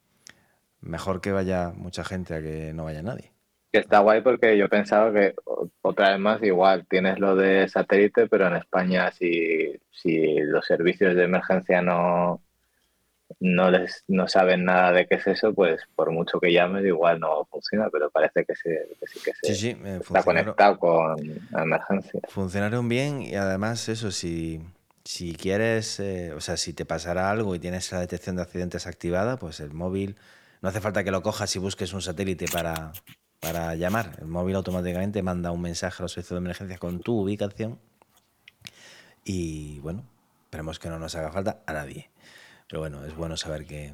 [0.81, 3.31] Mejor que vaya mucha gente a que no vaya nadie.
[3.71, 5.33] que está guay porque yo pensaba que
[5.81, 11.15] otra vez más igual tienes lo de satélite, pero en España si, si los servicios
[11.15, 12.41] de emergencia no,
[13.39, 17.19] no les no saben nada de qué es eso, pues por mucho que llames igual
[17.19, 21.15] no funciona, pero parece que, sí que se eh, está conectado con
[21.51, 22.19] la emergencia.
[22.29, 24.61] Funcionaron bien y además eso, si,
[25.05, 28.87] si quieres, eh, o sea, si te pasara algo y tienes la detección de accidentes
[28.87, 30.17] activada, pues el móvil,
[30.61, 32.91] no hace falta que lo cojas y busques un satélite para,
[33.39, 34.17] para llamar.
[34.19, 37.79] El móvil automáticamente manda un mensaje a los servicios de emergencia con tu ubicación
[39.23, 40.03] y bueno,
[40.45, 42.09] esperemos que no nos haga falta a nadie.
[42.67, 43.93] Pero bueno, es bueno saber que,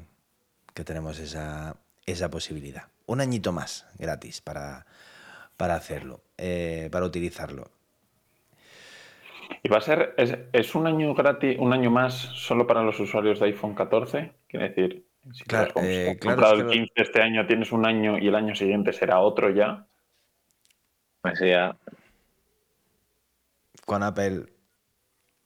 [0.84, 2.88] tenemos esa, esa, posibilidad.
[3.04, 4.86] Un añito más gratis para,
[5.58, 7.70] para hacerlo, eh, para utilizarlo.
[9.64, 13.38] ¿Y va a ser, es, un año gratis, un año más solo para los usuarios
[13.38, 14.32] de iPhone 14?
[14.48, 18.26] Quiere decir, si claro, has eh, comprado el 15 este año, tienes un año y
[18.26, 19.86] el año siguiente será otro ya.
[21.20, 21.76] Pues ya.
[23.86, 24.46] Con Apple,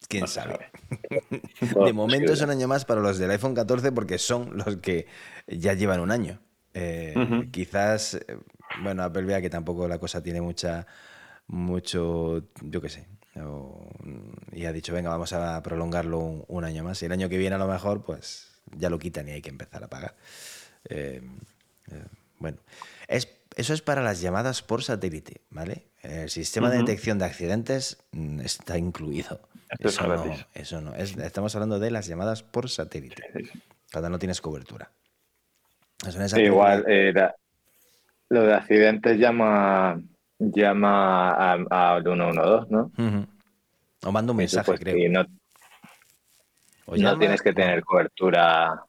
[0.08, 0.70] quién sabe.
[1.84, 5.06] de momento es un año más para los del iPhone 14 porque son los que
[5.46, 6.40] ya llevan un año.
[6.72, 7.14] Eh,
[7.52, 8.38] quizás, eh,
[8.82, 10.86] bueno, Apple vea que tampoco la cosa tiene mucha,
[11.48, 13.06] mucho, yo qué sé,
[14.52, 17.02] y ha dicho, venga, vamos a prolongarlo un, año más.
[17.02, 19.50] Y el año que viene a lo mejor, pues ya lo quitan y hay que
[19.50, 20.14] empezar a pagar.
[20.88, 21.20] Eh,
[21.90, 22.04] eh,
[22.38, 22.58] bueno,
[23.08, 25.88] es, eso es para las llamadas por satélite, ¿vale?
[26.02, 29.48] El sistema de detección de accidentes mm, está incluido.
[29.78, 33.22] eso, no, eso no, estamos hablando de las llamadas por satélite,
[33.92, 34.90] cuando no tienes cobertura.
[36.36, 37.12] igual, eh,
[38.28, 40.00] lo de accidentes llama
[40.38, 42.90] llama al 112, ¿no?
[44.04, 45.10] O manda un mensaje, pues, creo.
[45.10, 45.24] no,
[46.86, 48.84] no tienes que tener cobertura.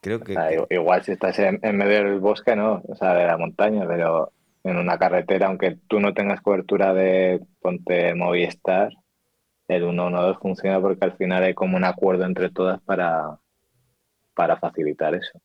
[0.00, 0.36] Creo que,
[0.70, 2.82] Igual si estás en, medio del bosque, ¿no?
[2.86, 4.30] O sea, de la montaña, pero
[4.62, 8.92] en una carretera, aunque tú no tengas cobertura de ponte Movistar,
[9.68, 13.38] el 112 funciona porque al final hay como un acuerdo entre todas para,
[14.34, 15.40] para facilitar eso.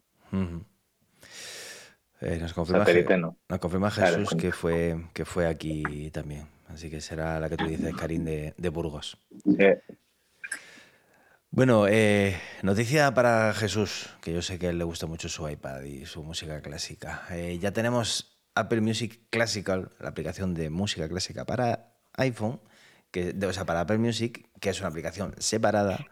[2.21, 2.85] Eh, nos, confirma,
[3.91, 6.47] Jesús que, fue, que fue aquí también.
[6.67, 9.17] Así que será la que tú dices, Karim, de, Burgos.
[11.49, 15.49] Bueno, eh, noticia para Jesús, que yo sé que a él le gusta mucho su
[15.49, 17.23] iPad y su música clásica.
[17.31, 22.61] Eh, ya tenemos Apple Music Classical, la aplicación de música clásica para iPhone,
[23.09, 26.05] que, o sea, para Apple Music, que es una aplicación separada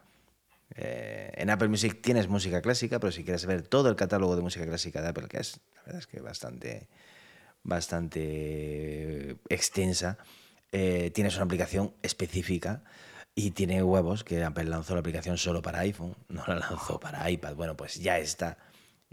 [0.75, 4.41] eh, en Apple Music tienes música clásica, pero si quieres ver todo el catálogo de
[4.41, 6.87] música clásica de Apple, que es, la verdad es que bastante,
[7.63, 10.17] bastante extensa,
[10.71, 12.83] eh, tienes una aplicación específica
[13.33, 17.29] y tiene huevos que Apple lanzó la aplicación solo para iPhone, no la lanzó para
[17.29, 17.55] iPad.
[17.55, 18.57] Bueno, pues ya está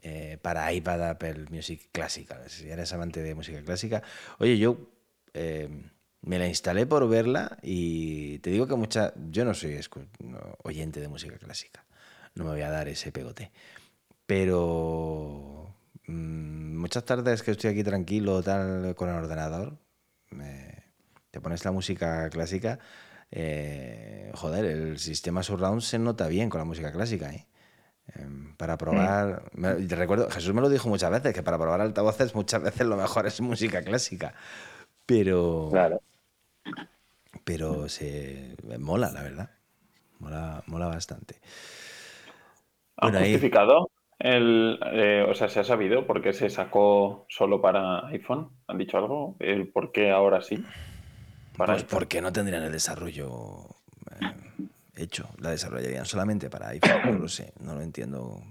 [0.02, 2.48] eh, para iPad Apple Music clásica.
[2.48, 4.02] Si eres amante de música clásica,
[4.38, 4.90] oye, yo
[6.22, 9.12] me la instalé por verla y te digo que mucha.
[9.30, 9.80] Yo no soy
[10.64, 11.84] oyente de música clásica.
[12.34, 13.52] No me voy a dar ese pegote.
[14.26, 15.74] Pero
[16.06, 19.78] mm, muchas tardes que estoy aquí tranquilo tal con el ordenador,
[21.30, 22.78] te pones la música clásica.
[23.30, 27.32] Eh, joder, el sistema surround se nota bien con la música clásica.
[27.32, 27.46] ¿eh?
[28.14, 29.50] Em, para probar.
[29.88, 32.96] te recuerdo, Jesús me lo dijo muchas veces, que para probar altavoces muchas veces lo
[32.96, 34.34] mejor es música clásica.
[35.06, 35.68] Pero.
[35.70, 36.00] Claro
[37.46, 39.50] pero se mola, la verdad.
[40.18, 41.36] Mola, mola bastante.
[42.96, 43.88] ¿Han justificado
[44.18, 48.50] el, eh, o sea, se ha sabido por qué se sacó solo para iPhone?
[48.66, 49.36] ¿Han dicho algo?
[49.38, 50.64] ¿El por qué ahora sí?
[51.56, 53.68] pues porque no tendrían el desarrollo
[54.10, 54.66] eh,
[54.96, 55.28] hecho.
[55.38, 57.12] La desarrollarían solamente para iPhone.
[57.12, 58.42] No lo sé, no lo entiendo.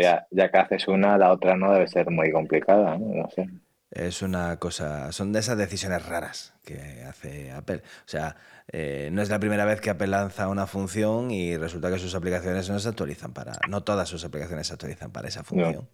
[0.00, 3.22] ya, ya, que haces una, la otra no debe ser muy complicada, ¿no?
[3.22, 3.50] no sé.
[3.90, 7.82] Es una cosa, son de esas decisiones raras que hace Apple.
[8.06, 8.36] O sea,
[8.68, 12.14] eh, no es la primera vez que Apple lanza una función y resulta que sus
[12.14, 15.88] aplicaciones no se actualizan para, no todas sus aplicaciones se actualizan para esa función.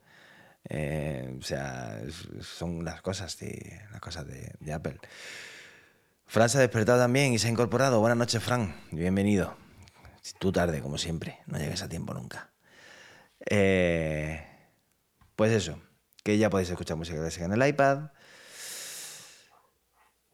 [0.68, 2.02] Eh, o sea,
[2.42, 4.98] son las cosas de, las cosas de, Apple.
[6.26, 8.00] Fran se ha despertado también y se ha incorporado.
[8.00, 8.76] Buenas noches, Fran.
[8.90, 9.56] Bienvenido.
[10.38, 11.38] Tú tarde, como siempre.
[11.46, 12.50] No llegues a tiempo nunca.
[13.48, 14.44] Eh,
[15.34, 15.80] pues eso
[16.26, 18.10] que ya podéis escuchar música clásica en el iPad.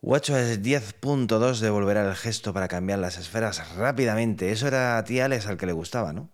[0.01, 4.51] WatchOS 10.2 devolverá el gesto para cambiar las esferas rápidamente.
[4.51, 6.31] Eso era a ti, Alex, al que le gustaba, ¿no?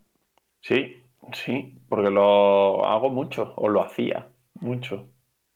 [0.60, 5.08] Sí, sí, porque lo hago mucho, o lo hacía mucho.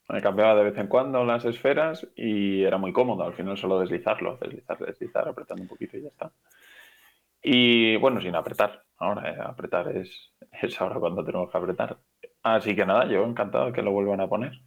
[0.09, 3.23] Me cambiaba de vez en cuando las esferas y era muy cómodo.
[3.23, 6.29] Al final solo deslizarlo, deslizar, deslizar, apretando un poquito y ya está.
[7.41, 8.83] Y bueno, sin apretar.
[8.97, 11.97] Ahora eh, apretar es, es ahora cuando tenemos que apretar.
[12.43, 14.61] Así que nada, yo encantado de que lo vuelvan a poner.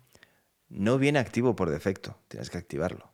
[0.68, 3.06] no viene activo por defecto, tienes que activarlo.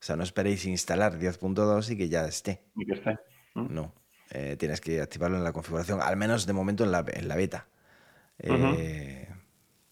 [0.00, 2.62] O sea, no esperéis instalar 10.2 y que ya esté.
[2.76, 3.18] Y que esté.
[3.54, 3.68] ¿Mm?
[3.68, 3.94] No,
[4.30, 7.36] eh, tienes que activarlo en la configuración, al menos de momento en la, en la
[7.36, 7.68] beta.
[8.38, 9.28] Eh,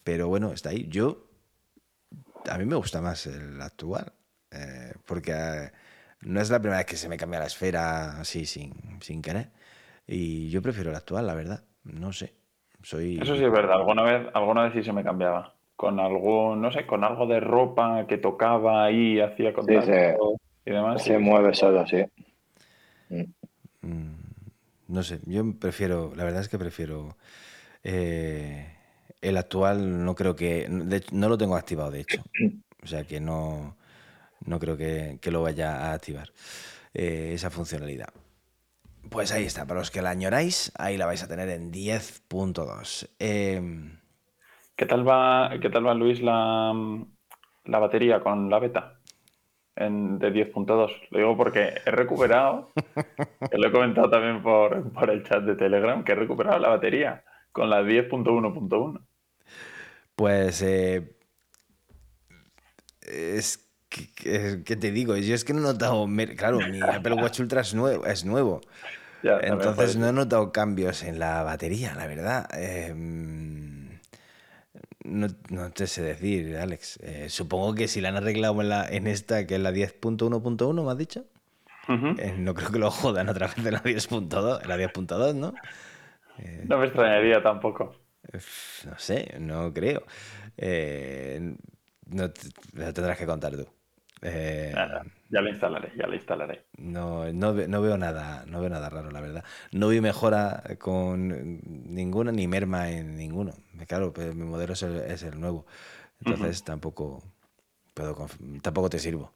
[0.05, 0.87] Pero bueno, está ahí.
[0.89, 1.29] Yo,
[2.51, 4.13] a mí me gusta más el actual,
[4.51, 5.73] eh, porque
[6.21, 9.51] no es la primera vez que se me cambia la esfera así sin, sin querer.
[10.07, 11.65] Y yo prefiero el actual, la verdad.
[11.85, 12.35] No sé.
[12.85, 13.19] Soy...
[13.21, 13.77] Eso sí es verdad.
[13.77, 15.55] Alguna vez, alguna vez sí se me cambiaba.
[15.77, 20.17] Con algo, no sé, con algo de ropa que tocaba ahí, hacía contacto se-
[20.67, 21.03] y demás.
[21.03, 22.05] Se mueve solo, sí.
[23.83, 24.13] Mm,
[24.89, 27.17] No sé, yo prefiero, la verdad es que prefiero
[27.85, 28.77] eh,
[29.23, 32.23] el actual, no creo que, de hecho, no lo tengo activado de hecho,
[32.83, 33.77] o sea que no,
[34.47, 36.31] no creo que, que lo vaya a activar
[36.95, 38.09] eh, esa funcionalidad.
[39.11, 43.09] Pues ahí está, para los que la añoráis, ahí la vais a tener en 10.2.
[43.19, 43.63] Eh,
[44.77, 46.73] ¿Qué tal va, qué tal va Luis la,
[47.65, 48.99] la batería con la beta
[49.77, 50.91] en, de 10.2?
[51.11, 52.73] Lo digo porque he recuperado,
[53.51, 56.71] que lo he comentado también por, por el chat de Telegram, que he recuperado la
[56.71, 59.01] batería con la 10.1.1.
[60.17, 61.17] Pues eh,
[63.01, 63.64] es
[64.15, 67.61] que- que te digo, yo es que no he notado, claro, mi Apple Watch Ultra
[67.63, 68.61] es nuevo, es nuevo.
[69.23, 72.49] Ya, entonces no he notado cambios en la batería, la verdad.
[72.55, 72.93] Eh,
[75.05, 76.99] no, no te sé decir, Alex.
[77.03, 80.85] Eh, supongo que si la han arreglado en, la, en esta, que es la 10.1.1,
[80.85, 81.27] ¿me has dicho?
[82.19, 85.53] Eh, no creo que lo jodan otra vez en la 10.2, en la 10.2, ¿no?
[86.69, 87.95] No me extrañaría tampoco.
[88.87, 90.03] No sé, no creo.
[90.57, 91.55] Eh,
[92.07, 92.23] no
[92.75, 93.67] lo tendrás que contar tú.
[94.25, 96.67] Eh, Nada, ya la instalaré, ya la instalaré.
[96.77, 99.45] no, no, no veo nada, no veo nada raro, la verdad.
[99.73, 101.61] No vi mejora con
[101.95, 103.55] ninguna ni merma en ninguno.
[103.87, 105.67] Claro, pues mi modelo es el, es el nuevo.
[106.21, 107.23] Entonces tampoco
[107.95, 108.29] puedo
[108.63, 109.33] tampoco te sirvo.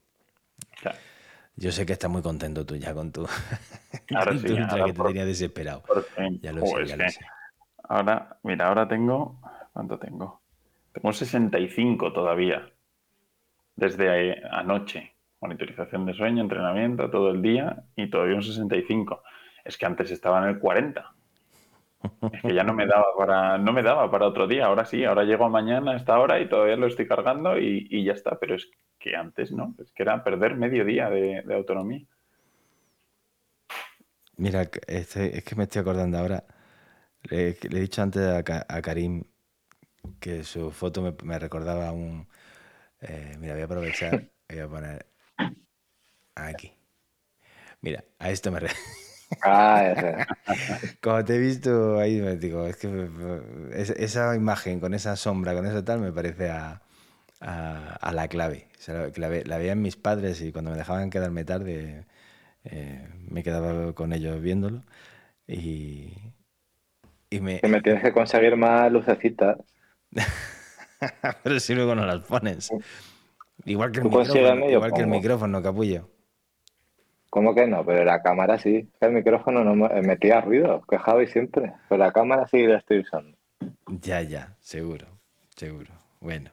[1.56, 3.26] Yo sé que estás muy contento tú ya con tu,
[4.12, 5.82] Ahora con sí, tu Ultra, ahora que te tenía desesperado.
[5.86, 6.34] Por fin.
[6.42, 7.24] Ya lo Jo, sé, es ya lo que sé.
[7.88, 9.40] Ahora, mira, ahora tengo.
[9.72, 10.42] ¿Cuánto tengo?
[10.92, 12.72] Tengo 65 todavía.
[13.82, 15.00] Desde eh, anoche.
[15.40, 19.22] Monitorización de sueño, entrenamiento, todo el día y todavía un 65.
[19.64, 21.14] Es que antes estaba en el 40.
[22.32, 24.66] Es que ya no me daba para, no me daba para otro día.
[24.66, 28.04] Ahora sí, ahora llego mañana a esta hora y todavía lo estoy cargando y, y
[28.04, 28.38] ya está.
[28.38, 32.06] Pero es que antes no, es que era perder medio día de, autonomía.
[34.36, 36.44] Mira, estoy- es que me estoy acordando ahora.
[37.30, 39.24] Le, he dicho antes a, Ka- a Karim
[40.20, 42.28] que su foto me, recordaba un.
[43.00, 44.24] Eh, mira, voy a aprovechar.
[44.48, 45.06] Voy a poner
[46.36, 46.72] aquí.
[47.80, 48.60] Mira, a esto me.
[48.60, 48.70] re-
[49.40, 50.26] Ah.
[51.02, 52.88] Cuando te he visto ahí, me digo, es que
[53.96, 56.82] esa imagen con esa sombra, con eso tal, me parece a,
[57.40, 58.68] a- a la clave.
[58.78, 62.06] O sea, la, la veían mis padres y cuando me dejaban quedarme tarde,
[62.64, 64.84] eh, me quedaba con ellos viéndolo.
[65.48, 66.14] Y,
[67.30, 67.60] y me.
[67.60, 69.58] Que me tienes que conseguir más lucecitas.
[71.42, 72.70] Pero si luego no las pones.
[73.64, 76.08] Igual que el micrófono, igual que el micrófono, capullo.
[77.30, 77.84] ¿Cómo que no?
[77.84, 78.88] Pero la cámara sí.
[79.00, 81.74] El micrófono no me- metía ruido, quejabais siempre.
[81.88, 83.36] Pero la cámara sí la estoy usando.
[83.86, 85.06] Ya, ya, seguro,
[85.54, 85.92] seguro.
[86.20, 86.50] Bueno.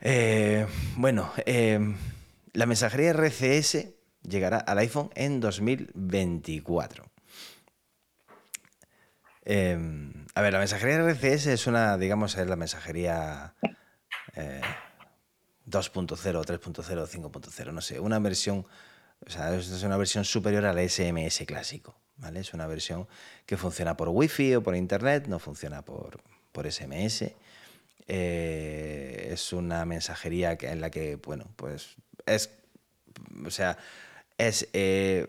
[0.00, 1.78] Eh, bueno, eh,
[2.52, 7.04] la mensajería RCS llegará al iPhone en 2024.
[9.44, 9.78] Eh,
[10.36, 13.54] a ver, la mensajería RCS es una, digamos, es la mensajería
[14.34, 14.60] eh,
[15.66, 18.66] 2.0, 3.0, 5.0, no sé, una versión,
[19.26, 22.40] o sea, es una versión superior al SMS clásico, ¿vale?
[22.40, 23.08] Es una versión
[23.46, 26.20] que funciona por Wi-Fi o por Internet, no funciona por,
[26.52, 27.32] por SMS.
[28.06, 31.96] Eh, es una mensajería en la que, bueno, pues
[32.26, 32.50] es,
[33.42, 33.78] o sea,
[34.36, 35.26] es, eh,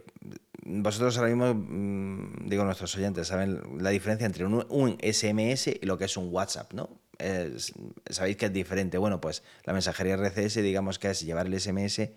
[0.69, 5.85] vosotros ahora mismo, mm, digo nuestros oyentes, saben la diferencia entre un, un SMS y
[5.85, 6.89] lo que es un WhatsApp, ¿no?
[7.17, 7.73] Es-
[8.09, 8.97] Sabéis que es diferente.
[8.97, 12.11] Bueno, pues la mensajería RCS, digamos que es llevar el SMS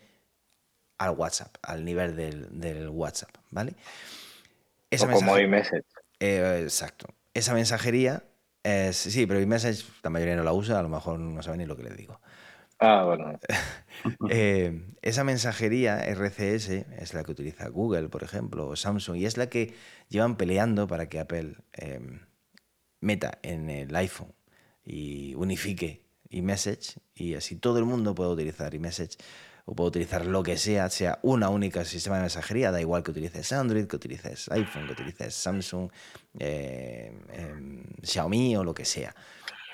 [0.99, 3.75] al WhatsApp, al nivel del, del WhatsApp, ¿vale?
[4.91, 5.85] Esa o como iMessage.
[6.19, 7.07] eh, exacto.
[7.33, 8.25] Esa mensajería
[8.65, 8.97] es.
[8.97, 11.77] Sí, pero iMessage la mayoría no la usa, a lo mejor no saben ni lo
[11.77, 12.21] que les digo.
[12.81, 13.39] Ah, bueno.
[14.31, 19.37] Eh, esa mensajería RCS es la que utiliza Google, por ejemplo, o Samsung, y es
[19.37, 19.75] la que
[20.09, 22.01] llevan peleando para que Apple eh,
[23.01, 24.35] meta en el iPhone
[24.85, 29.19] y unifique iMessage, y así todo el mundo puede utilizar iMessage
[29.67, 33.11] o puede utilizar lo que sea, sea una única sistema de mensajería, da igual que
[33.11, 35.91] utilices Android, que utilices iPhone, que utilices Samsung,
[36.39, 39.15] eh, em, Xiaomi o lo que sea.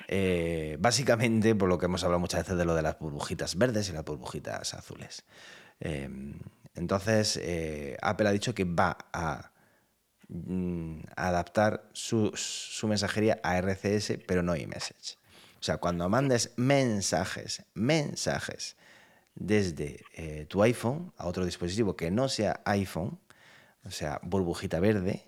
[0.07, 3.89] Eh, básicamente, por lo que hemos hablado muchas veces de lo de las burbujitas verdes
[3.89, 5.25] y las burbujitas azules.
[5.79, 6.39] Em,
[6.75, 9.51] entonces, eh, Apple ha dicho que va a,
[10.29, 12.31] mm, adaptar su,
[12.87, 15.17] mensajería a RCS, pero no iMessage.
[15.59, 18.77] O sea, cuando mandes mensajes, mensajes
[19.35, 23.19] desde eh, tu iPhone a otro dispositivo que no sea iPhone,
[23.83, 25.26] o sea, burbujita verde,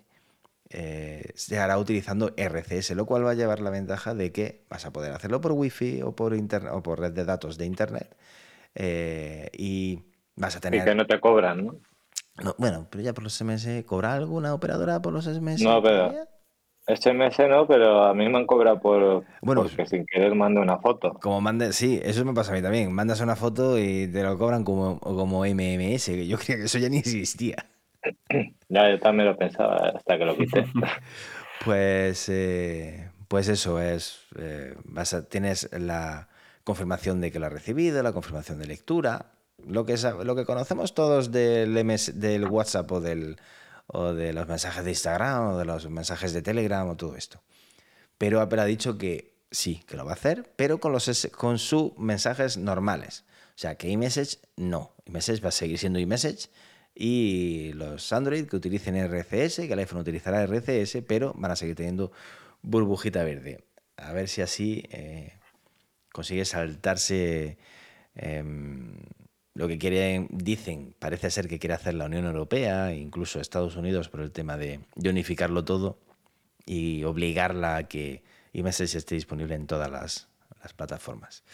[0.72, 4.86] eh, se hará utilizando RCS, lo cual va a llevar la ventaja de que vas
[4.86, 8.16] a poder hacerlo por Wi-Fi o por, internet, o por red de datos de Internet
[8.76, 9.98] eh, y
[10.36, 10.80] vas a tener...
[10.80, 11.74] Y que no te cobran, ¿no?
[12.56, 15.60] bueno, pero ya por los SMS, ¿cobra alguna operadora por los SMS?
[15.60, 16.14] No, pero...
[16.86, 20.78] SMS no, pero a mí me han cobrado por bueno, porque sin querer mando una
[20.78, 21.12] foto.
[21.20, 22.92] Como mande, sí, eso me pasa a mí también.
[22.92, 26.78] Mandas una foto y te lo cobran como, como MMS, que yo creía que eso
[26.78, 27.56] ya ni existía.
[28.68, 30.64] Ya, yo también lo pensaba hasta que lo quité.
[31.64, 34.26] pues, eh, pues eso es.
[34.38, 34.74] Eh,
[35.28, 36.28] tienes la
[36.62, 39.32] confirmación de que lo has recibido, la confirmación de lectura,
[39.66, 41.74] lo que, lo que conocemos todos del,
[42.14, 43.36] del WhatsApp o, del,
[43.88, 47.42] o de los mensajes de Instagram o de los mensajes de Telegram o todo esto.
[48.18, 50.96] Pero Apple ha dicho que sí, que lo va a hacer, pero con,
[51.36, 53.24] con sus mensajes normales.
[53.56, 54.94] O sea, que iMessage no.
[55.06, 56.50] iMessage va a seguir siendo iMessage
[56.94, 61.76] y los Android que utilicen RCS, que el iPhone utilizará RCS, pero van a seguir
[61.76, 62.12] teniendo
[62.62, 63.64] burbujita verde.
[63.96, 65.38] A ver si así eh,
[66.12, 67.58] consigue saltarse
[68.14, 68.96] em,
[69.54, 74.08] lo que quieren, dicen, parece ser que quiere hacer la Unión Europea, incluso Estados Unidos,
[74.08, 75.98] por el tema de, unificarlo todo
[76.66, 78.22] y obligarla a que
[78.52, 80.28] iMessage esté disponible en todas las,
[80.62, 81.44] las plataformas.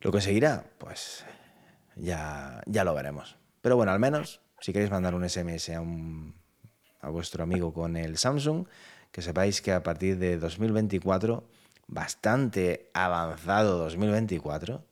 [0.00, 0.64] ¿Lo conseguirá?
[0.78, 1.24] Pues
[1.96, 3.36] ya, ya lo veremos.
[3.68, 5.72] Pero bueno, al menos, si queréis mandar un SMS
[7.02, 8.66] a, vuestro amigo con el Samsung,
[9.12, 11.46] que sepáis que a partir de 2024,
[11.86, 14.86] bastante avanzado 2024,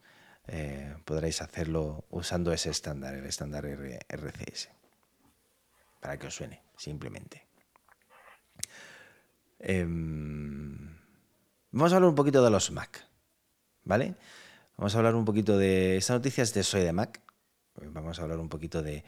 [0.49, 4.69] eh, podréis hacerlo usando ese estándar, el estándar RCS.
[5.99, 7.47] Para que os suene, simplemente.
[9.59, 10.99] Em,
[11.71, 13.07] vamos a hablar un poquito de los Mac,
[13.85, 14.17] ¿vale?
[14.77, 17.23] Vamos a hablar un poquito de estas noticias de Soy de Mac.
[17.93, 19.05] Vamos a hablar un poquito de,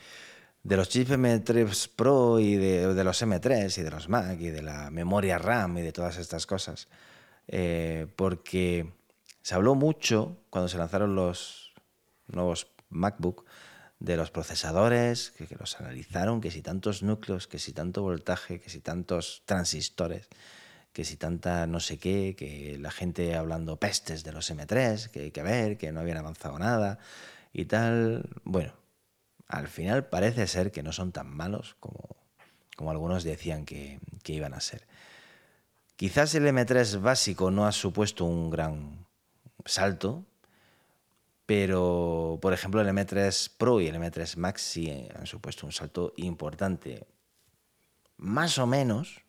[0.63, 4.91] los chips M3 Pro y de, los M3 y de los Mac y de la
[4.91, 6.89] memoria RAM y de todas estas cosas.
[7.47, 8.93] Eh, porque
[9.43, 11.73] se habló mucho cuando se lanzaron los
[12.27, 13.45] nuevos MacBook
[14.01, 18.61] de los procesadores, que, que, los analizaron, que si tantos núcleos, que si tanto voltaje,
[18.61, 20.29] que si tantos transistores,
[20.93, 25.21] que si tanta no sé qué, que la gente hablando pestes de los M3, que
[25.21, 26.99] hay que ver, que no habían avanzado nada,
[27.53, 28.29] y tal.
[28.45, 28.73] Bueno,
[29.49, 32.19] al final parece ser que no son tan malos como,
[32.77, 34.87] como algunos decían que, iban a ser.
[35.97, 39.07] Quizás el M3 básico no ha supuesto un gran
[39.65, 40.25] salto,
[41.45, 46.13] pero por ejemplo el M3 Pro y el M3 Max sí han supuesto un salto
[46.19, 47.07] importante.
[48.19, 49.23] Más o menos,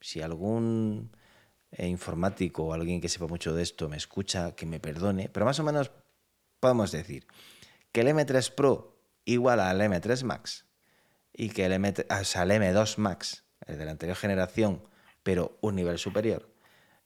[0.00, 1.16] si algún
[1.78, 5.58] informático o alguien que sepa mucho de esto me escucha, que me perdone, pero más
[5.60, 5.92] o menos
[6.60, 7.26] podemos decir
[7.92, 10.66] que el M3 Pro igual al M3 Max
[11.32, 14.82] y que el, M, M2 Max, el de la anterior generación,
[15.22, 16.50] pero un nivel superior,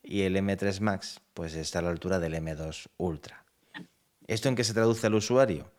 [0.03, 3.45] y el M3 Max pues está a la altura del M2 Ultra.
[4.26, 5.72] ¿Esto en qué se traduce al usuario?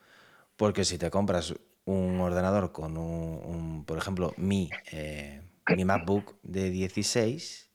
[0.55, 1.53] Porque si te compras
[1.86, 5.41] un ordenador con un, por ejemplo, mi, eh,
[5.76, 7.70] mi MacBook de 16,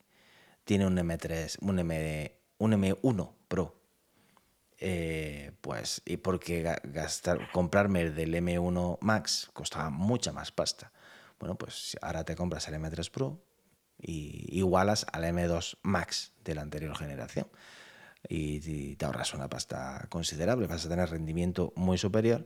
[0.64, 3.81] tiene un M3, un, M, un M1 Pro
[4.84, 10.90] eh, pues, y porque gastar, comprarme el del M1 Max costaba mucha más pasta.
[11.38, 13.40] Bueno, pues ahora te compras el M3 Pro
[13.96, 17.46] y igualas al M2 Max de la anterior generación.
[18.28, 22.44] Y, te ahorras una pasta considerable, vas a tener rendimiento muy superior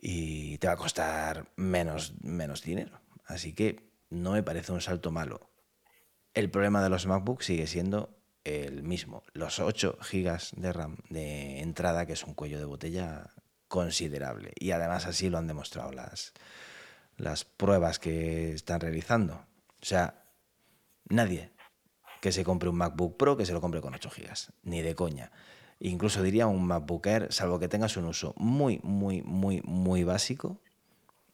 [0.00, 3.00] y te va a costar menos, menos dinero.
[3.24, 5.48] Así que no me parece un salto malo.
[6.34, 8.17] El problema de los MacBooks sigue siendo
[8.48, 9.24] el mismo.
[9.32, 13.30] Los 8 GB de RAM de entrada, que es un cuello de botella
[13.68, 14.52] considerable.
[14.58, 16.32] Y además así lo han demostrado las,
[17.16, 19.34] las pruebas que están realizando.
[19.34, 20.24] O sea,
[21.08, 21.50] nadie
[22.20, 24.94] que se compre un MacBook Pro que se lo compre con 8 GB, ni de
[24.94, 25.30] coña.
[25.80, 30.60] Incluso diría un MacBook Air, salvo que tengas un uso muy, muy, muy, muy básico,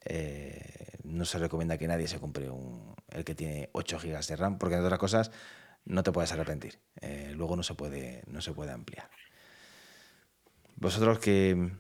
[0.05, 4.37] eh, no se recomienda que nadie se compre un, el que tiene 8 GB de
[4.37, 5.31] RAM, porque en otras cosas
[5.85, 6.79] no te puedes arrepentir.
[7.01, 9.09] Eh, luego no se puede, no se puede ampliar.
[10.77, 11.71] ¿Vosotros qué,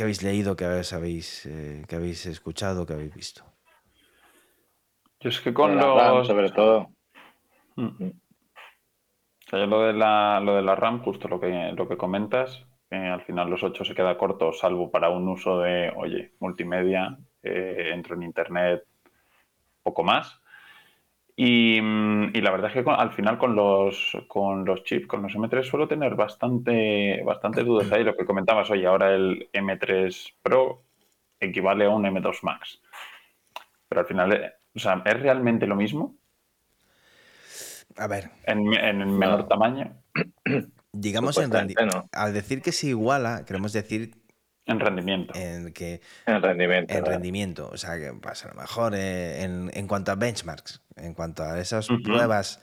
[0.00, 3.44] habéis leído, qué habéis, eh, habéis escuchado, qué habéis visto?
[5.20, 6.26] Yo es que con los...
[6.26, 6.90] sobre todo.
[7.76, 8.10] Mm.
[9.52, 13.50] lo, de la, lo de la RAM, justo lo que, lo que comentas, al final
[13.50, 18.22] los 8 se queda corto, salvo para un uso de, oye, multimedia, eh, entro en
[18.22, 18.84] internet,
[19.82, 20.40] poco más.
[21.40, 25.22] Y, mm, y, la verdad es que al final con los, con los chips, con
[25.22, 28.02] los M3, suelo tener bastante, bastante dudas ahí.
[28.02, 30.82] Lo que comentabas, oye, ahora el M3 Pro
[31.38, 32.80] equivale a un M2 Max.
[33.88, 36.16] Pero al final, eh, o sea, ¿es realmente lo mismo?
[37.96, 38.30] A ver.
[38.42, 39.96] En, en menor tamaño.
[40.92, 42.08] Digamos, en rendimiento.
[42.10, 44.10] Al decir que se iguala, queremos decir.
[44.68, 45.34] En rendimiento.
[45.34, 46.94] En, que, en rendimiento.
[46.94, 47.70] En rendimiento.
[47.72, 51.42] O sea, que pasa pues, a lo mejor eh, en, cuanto a benchmarks, en cuanto
[51.42, 52.60] a esas pruebas,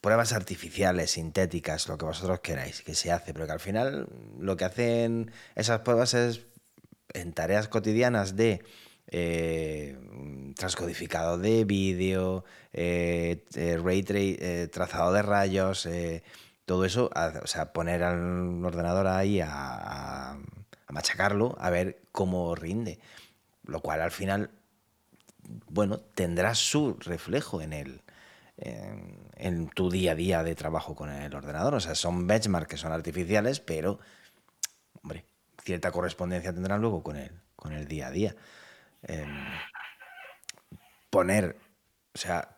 [0.00, 4.06] pruebas artificiales, sintéticas, lo que vosotros queráis que se hace, pero que al final
[4.38, 6.46] lo que hacen esas pruebas es
[7.12, 8.62] en tareas cotidianas de
[9.08, 9.98] eh,
[10.56, 13.44] transcodificado de vídeo, eh,
[13.82, 14.04] ray
[14.70, 15.88] trazado de rayos
[16.64, 17.10] todo eso,
[17.42, 20.38] o sea, poner al ordenador ahí a,
[20.92, 23.00] machacarlo, a ver cómo rinde.
[23.64, 24.50] Lo cual al final,
[25.70, 28.02] bueno, tendrá su reflejo en el,
[28.56, 31.74] en, tu día a día de trabajo con el ordenador.
[31.74, 33.98] O sea, son benchmarks que son artificiales, pero,
[35.02, 35.24] hombre,
[35.64, 38.36] cierta correspondencia tendrán luego con el, con el día a día.
[39.02, 39.28] Em,
[41.10, 41.56] poner,
[42.14, 42.56] o sea,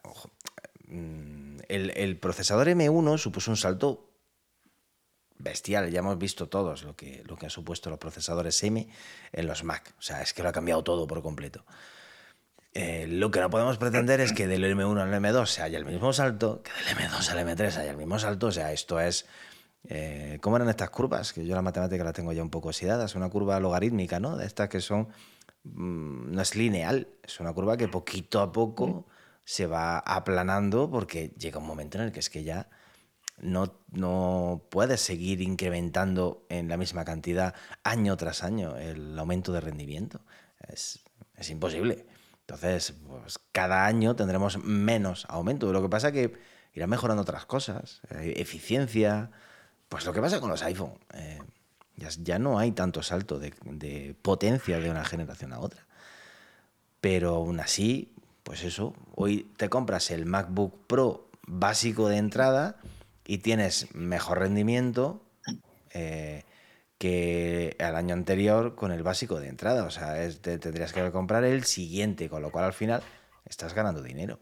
[0.86, 4.13] mm, el, procesador M1 supuso un salto
[5.38, 5.90] bestial.
[5.90, 8.88] Ya hemos visto todos lo que, lo que han supuesto los procesadores M
[9.32, 9.94] en los Mac.
[9.98, 11.64] O sea, es que lo ha cambiado todo por completo.
[12.72, 15.84] Eh, lo que no podemos pretender es que del M1 al M2 se haya el
[15.84, 18.48] mismo salto, que del M2 al M3 haya el mismo salto.
[18.48, 19.26] O sea, esto es.
[19.86, 21.32] Eh, ¿Cómo eran estas curvas?
[21.32, 23.04] Que yo la matemática la tengo ya un poco oxidada.
[23.04, 24.36] Es una curva logarítmica, ¿no?
[24.36, 25.08] De estas que son.
[25.62, 29.06] Mm, no es lineal, es una curva que poquito a poco
[29.44, 32.68] se va aplanando porque llega un momento en el que es que ya
[33.38, 39.60] no, no puedes seguir incrementando en la misma cantidad año tras año el aumento de
[39.60, 40.20] rendimiento.
[40.68, 41.00] Es,
[41.48, 42.06] imposible.
[42.40, 45.72] Entonces, pues cada año tendremos menos aumento.
[45.72, 46.34] Lo que pasa es que
[46.72, 49.30] irán mejorando otras cosas, eh, eficiencia,
[49.88, 50.98] pues lo que pasa con los iPhone.
[51.12, 51.40] Eh,
[51.96, 55.86] ya, no hay tanto salto de, de, potencia de una generación a otra.
[57.00, 62.76] Pero aún así, pues eso, hoy te compras el MacBook Pro básico de entrada
[63.26, 65.22] y tienes mejor rendimiento
[65.92, 66.44] eh,
[66.98, 69.84] que el año anterior con el básico de entrada.
[69.84, 73.02] O sea, tendrías que comprar el siguiente, con lo cual al final
[73.44, 74.40] estás ganando dinero.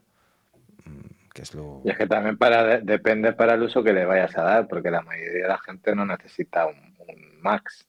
[0.84, 1.82] Mm, que es lo...
[1.84, 4.90] Y es que también para, depende para el uso que le vayas a dar, porque
[4.90, 6.92] la mayoría de la gente no necesita un,
[7.40, 7.88] Max.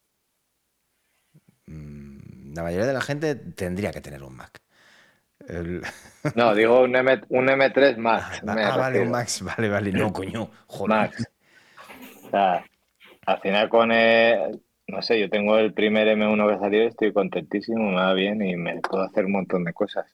[1.68, 4.60] Mm, la mayoría de la gente tendría que tener un Mac.
[6.36, 8.42] No, digo un, M, un M3 Max.
[8.48, 10.90] Ah, ah vale, un Max, vale, vale, no, coño, joder.
[10.90, 11.28] Max.
[12.26, 12.66] O sea,
[13.26, 17.90] al final con el, no sé, yo tengo el primer M1 que salió, estoy contentísimo,
[17.90, 20.06] me va bien y me puedo hacer un montón de cosas.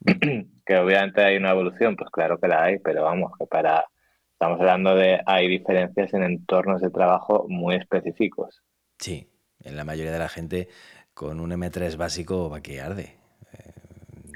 [0.04, 3.86] que obviamente hay una evolución, pues claro que la hay, pero vamos, que para,
[4.32, 8.62] estamos hablando de, hay diferencias en entornos de trabajo muy específicos.
[8.98, 9.28] Sí,
[9.60, 10.68] en la mayoría de la gente
[11.14, 13.23] con un M3 básico va que arde.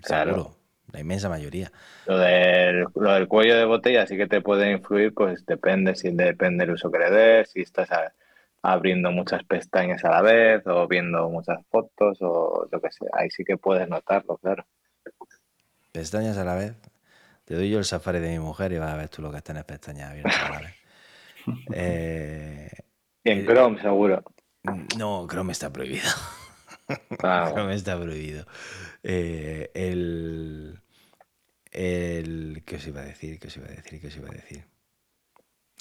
[0.08, 0.56] Claro.
[0.92, 1.70] la inmensa mayoría.
[2.06, 6.10] Lo del, lo del, cuello de botella sí que te puede influir, pues depende si
[6.10, 7.90] depende del uso que le des, si estás
[8.62, 13.08] abriendo muchas pestañas a la vez o viendo muchas fotos o lo que sea.
[13.12, 14.66] Ahí sí que puedes notarlo, claro.
[15.92, 16.74] Pestañas a la vez.
[17.44, 19.38] Te doy yo el safari de mi mujer y vas a ver tú lo que
[19.38, 20.74] está en pestañas abiertas a la vez.
[21.72, 22.68] Eh,
[23.24, 24.22] y en Chrome, seguro.
[24.98, 26.10] No, Chrome está prohibido.
[27.22, 28.44] Ah, Chrome está prohibido.
[29.02, 30.80] Eh, el,
[31.70, 32.62] el.
[32.64, 33.38] ¿Qué os iba a decir?
[33.38, 34.00] ¿Qué os iba a decir?
[34.00, 34.64] ¿Qué os iba a decir?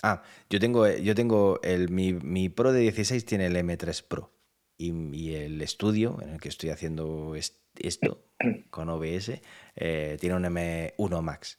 [0.03, 4.32] Ah, yo tengo, yo tengo el, mi, mi, Pro de 16 tiene el M3 Pro
[4.78, 8.24] y, el estudio en el que estoy haciendo esto
[8.70, 9.41] con OBS
[9.76, 11.57] eh, tiene un M1 Max.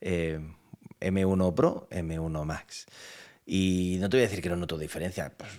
[0.00, 0.40] Eh,
[1.00, 2.86] M1 Pro, M1 Max.
[3.46, 5.30] Y no te voy a decir que no noto diferencia.
[5.36, 5.50] Pues,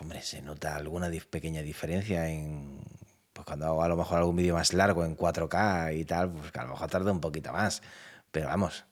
[0.00, 2.80] hombre, se nota alguna pequeña diferencia en
[3.40, 6.54] pues cuando hago a lo mejor algún vídeo más largo en 4K y tal, pues
[6.54, 7.82] a lo mejor tarda un poquito más.
[8.30, 8.84] Pero vamos,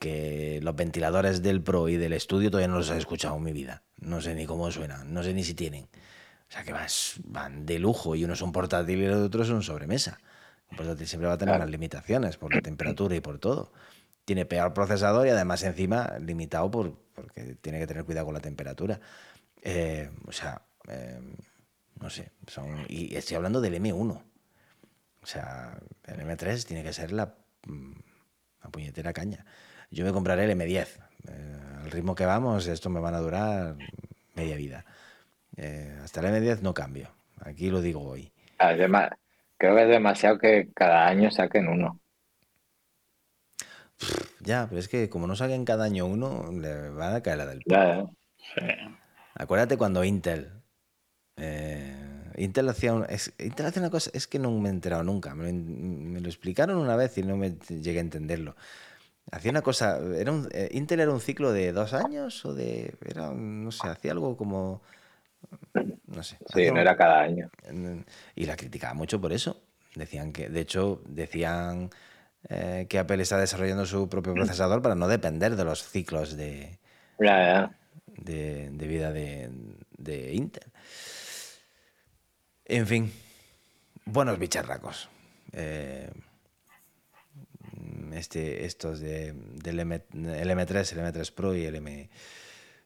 [0.00, 3.52] que los ventiladores del Pro y del estudio todavía no los he escuchado en mi
[3.52, 3.84] vida.
[4.00, 5.84] No sé ni cómo suenan, no sé ni si tienen.
[5.84, 6.74] O sea que
[7.24, 10.18] van de lujo y uno es un portátil y el otro es un sobremesa.
[10.72, 13.72] Un portátil siempre va a tener más limitaciones por la temperatura y por todo.
[14.24, 18.40] Tiene peor procesador y además encima limitado por, porque tiene que tener cuidado con la
[18.40, 18.98] temperatura.
[19.62, 21.20] Eh, o sea, eh,
[22.04, 24.22] no sé, son, y estoy hablando del M1.
[25.22, 27.34] O sea, el M3 tiene que ser la,
[27.66, 27.92] mm,
[28.62, 29.46] la puñetera caña.
[29.90, 30.86] Yo me compraré el M10.
[31.28, 33.76] Eh, al ritmo que vamos, esto me van a durar
[34.34, 34.84] media vida.
[35.56, 37.08] Eh, hasta el M10 no cambio.
[37.40, 38.30] Aquí lo digo hoy.
[38.58, 39.08] Además,
[39.56, 42.00] creo que es demasiado que cada año saquen uno.
[44.40, 47.46] Ya, pero es que como no saquen cada año uno, le van a caer la
[47.46, 48.06] del Ya, ¿eh?
[48.36, 48.66] Sí.
[49.36, 50.63] Acuérdate cuando Intel.
[51.36, 51.94] Eh,
[52.36, 55.34] Intel hacía, un- es- Intel hacía una cosa, es que no me he enterado nunca.
[55.34, 58.56] Me lo, me lo explicaron una vez y no me llegué a entenderlo.
[59.30, 62.94] Hacía una cosa, era un, eh, Intel era un ciclo de dos años o de,
[63.04, 64.82] era, no sé, hacía algo como,
[66.06, 66.38] no sé.
[66.52, 67.50] Sí, no un- era cada año.
[68.36, 69.62] Y la criticaba mucho por eso.
[69.94, 71.90] Decían que, de hecho, decían
[72.48, 76.78] eh, que Apple está desarrollando su propio procesador para no depender de los ciclos de,
[78.86, 79.50] vida de,
[79.96, 80.70] de Intel.
[82.66, 83.12] En fin,
[84.06, 85.08] buenos bicharracos.
[85.52, 86.10] Eh,
[88.12, 92.08] este, estos de, del M, el M3, el M3 Pro y el M.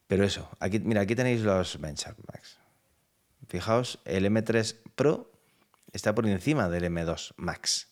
[0.06, 2.58] Pero eso, aquí, mira, aquí tenéis los benchmarks.
[3.48, 5.30] Fijaos, el M3 Pro
[5.92, 7.88] está por encima del M2 Max.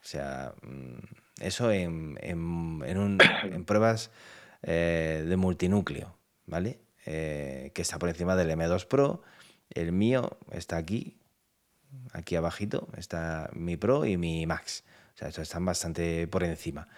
[0.00, 0.98] O sea, mm,
[1.40, 4.10] eso en, en- en un- en pruebas
[4.62, 6.16] eh, de multinúcleo,
[6.46, 6.80] ¿vale?
[7.04, 9.22] Eh, que está por encima del M2 Pro.
[9.78, 11.16] El mío está aquí,
[12.12, 14.84] aquí abajito, está mi Pro y mi Max.
[15.14, 16.88] O sea, estos están bastante por encima.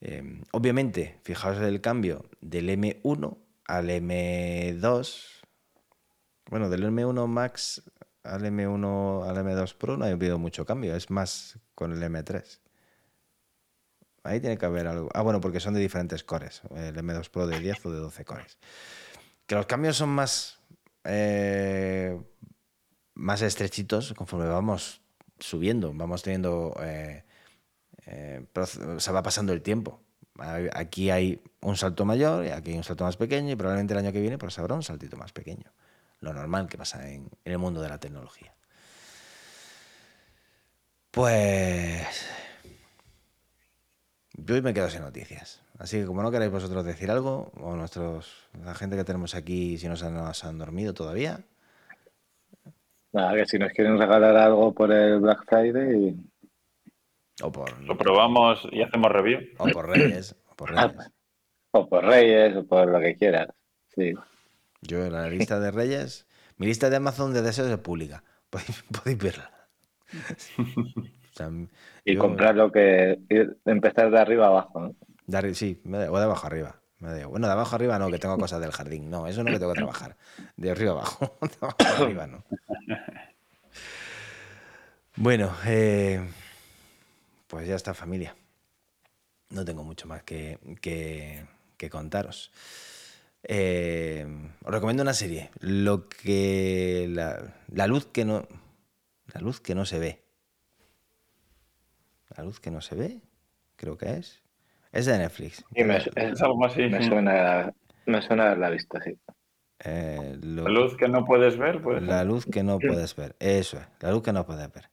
[0.00, 5.24] Eh, obviamente, fijaos el cambio del M1 al M2.
[6.50, 7.82] Bueno, del M1 Max
[8.24, 12.58] al M1 al M2 Pro no ha habido mucho cambio, es más con el M3.
[14.24, 15.08] Ahí tiene que haber algo.
[15.14, 16.62] Ah, bueno, porque son de diferentes cores.
[16.74, 18.58] El M2 Pro de 10 o de 12 cores.
[19.46, 20.55] Que los cambios son más.
[21.06, 22.20] Eh,
[23.14, 25.02] más estrechitos conforme vamos
[25.38, 26.74] subiendo, vamos teniendo.
[26.82, 27.24] eh,
[28.06, 30.00] eh, proce- se va pasando el tiempo.
[30.74, 33.98] Aquí hay un salto mayor y aquí hay un salto más pequeño y probablemente el
[34.00, 35.72] año que viene pues habrá un saltito más pequeño.
[36.20, 38.54] Lo normal que pasa en, en el mundo de la tecnología.
[41.10, 42.06] Pues
[44.36, 45.62] yo hoy me quedo sin noticias.
[45.78, 49.78] Así que como no queréis vosotros decir algo, o nuestros, la gente que tenemos aquí,
[49.78, 51.40] si no se nos han dormido todavía,
[53.12, 56.14] Nada, que si nos quieren regalar algo por el Black Friday,
[57.42, 59.40] o por, Lo probamos y hacemos review.
[59.56, 61.10] o por Reyes, o por Reyes.
[61.70, 63.48] o por Reyes, o por lo que quieras.
[63.94, 64.12] Sí.
[64.82, 66.26] Yo en la lista de Reyes,
[66.58, 68.22] mi lista de Amazon de deseos es pública.
[68.50, 69.50] Podéis, podéis verla.
[71.36, 71.50] Sea,
[72.04, 73.18] Y yo- comprar lo que.
[73.28, 74.94] ir- empezar de arriba abajo.
[75.54, 76.76] sí, o de abajo arriba.
[76.98, 79.10] Bueno, de abajo arriba no, que tengo cosas del jardín.
[79.10, 80.16] No, eso no que tengo que trabajar.
[80.56, 81.36] De arriba abajo.
[81.42, 82.42] De abajo arriba no.
[85.16, 86.26] Bueno, eh,
[87.46, 88.34] pues ya está familia.
[89.50, 91.44] No tengo mucho más que, que-
[91.76, 92.50] que contaros.
[93.42, 94.26] Eh,
[94.64, 95.50] os recomiendo una serie.
[95.60, 97.06] Lo que.
[97.10, 98.46] La, la luz que no.
[99.34, 100.22] La luz que no se ve.
[102.36, 103.20] La luz que no se ve,
[103.76, 104.42] creo que es.
[104.92, 105.64] Es de Netflix.
[105.74, 106.82] Y me, Es algo así.
[106.88, 107.72] me suena,
[108.06, 109.18] me suena haberla visto, sí.
[109.80, 112.02] Eh, lo- La luz que no puedes ver, pues.
[112.02, 113.36] la luz que no puedes ver.
[113.38, 114.90] Eso es, la luz que no puedes ver.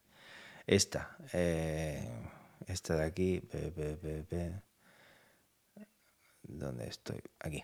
[0.68, 1.18] Esta.
[1.34, 2.10] eh,
[2.68, 3.40] esta de aquí.
[3.42, 4.54] pe.
[6.44, 7.22] ¿Dónde estoy?
[7.40, 7.64] Aquí.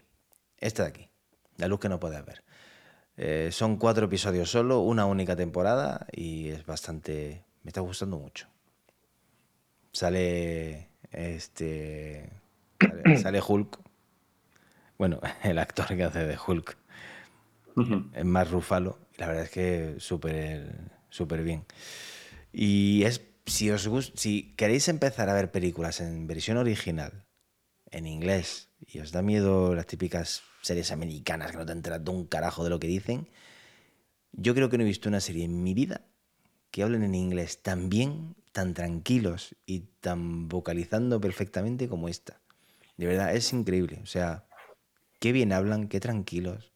[0.57, 1.09] Esta de aquí.
[1.57, 2.43] La luz que no puedes ver.
[3.17, 7.43] Eh, son cuatro episodios solo, una única temporada y es bastante...
[7.63, 8.47] Me está gustando mucho.
[9.91, 12.29] Sale este...
[12.79, 13.79] Sale, sale Hulk.
[14.97, 16.77] Bueno, el actor que hace de Hulk
[18.13, 18.99] es más Rufalo.
[19.15, 21.65] y La verdad es que súper súper bien.
[22.53, 27.25] Y es, si os gust- si queréis empezar a ver películas en versión original,
[27.91, 32.11] en inglés, y os da miedo las típicas series americanas que no te enteras de
[32.11, 33.29] un carajo de lo que dicen,
[34.33, 36.01] yo creo que no he visto una serie en mi vida
[36.71, 42.41] que hablen en inglés tan bien, tan tranquilos y tan vocalizando perfectamente como esta.
[42.97, 43.99] De verdad, es increíble.
[44.03, 44.45] O sea,
[45.19, 46.73] qué bien hablan, qué tranquilos,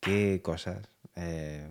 [0.00, 0.88] qué cosas.
[1.16, 1.70] eh,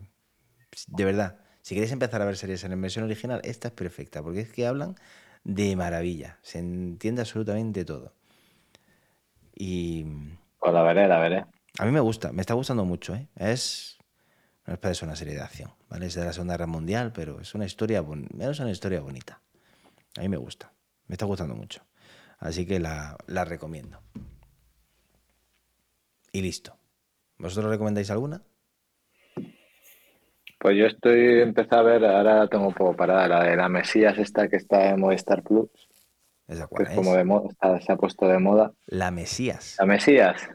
[0.87, 4.41] de verdad, si queréis empezar a ver series en versión original, esta es perfecta, porque
[4.41, 4.95] es que hablan
[5.43, 8.13] de maravilla, se entiende absolutamente todo.
[9.55, 10.05] Y
[10.59, 11.45] Pues la veré, la veré.
[11.79, 13.27] a mí me gusta, me está gustando mucho, ¿eh?
[13.35, 13.97] Es,
[14.67, 16.07] no es para eso una serie de acción, ¿vale?
[16.07, 19.41] Es de la Segunda Guerra Mundial, pero es una historia, bon- es una historia bonita.
[20.17, 20.71] A mí me gusta,
[21.07, 21.81] me está gustando mucho.
[22.39, 24.01] Así que la, la recomiendo.
[26.31, 26.75] Y listo.
[27.37, 28.41] ¿Vosotros recomendáis alguna?
[30.59, 33.67] Pues yo estoy empecé a ver, ahora la tengo un poco parada, la de la
[33.67, 35.69] Mesías esta que está en Movistar Plus,
[36.47, 36.95] ¿Esa que cuál es es?
[36.95, 38.71] como de moda, está- se ha puesto de moda.
[38.85, 39.75] La Mesías.
[39.79, 40.49] La Mesías,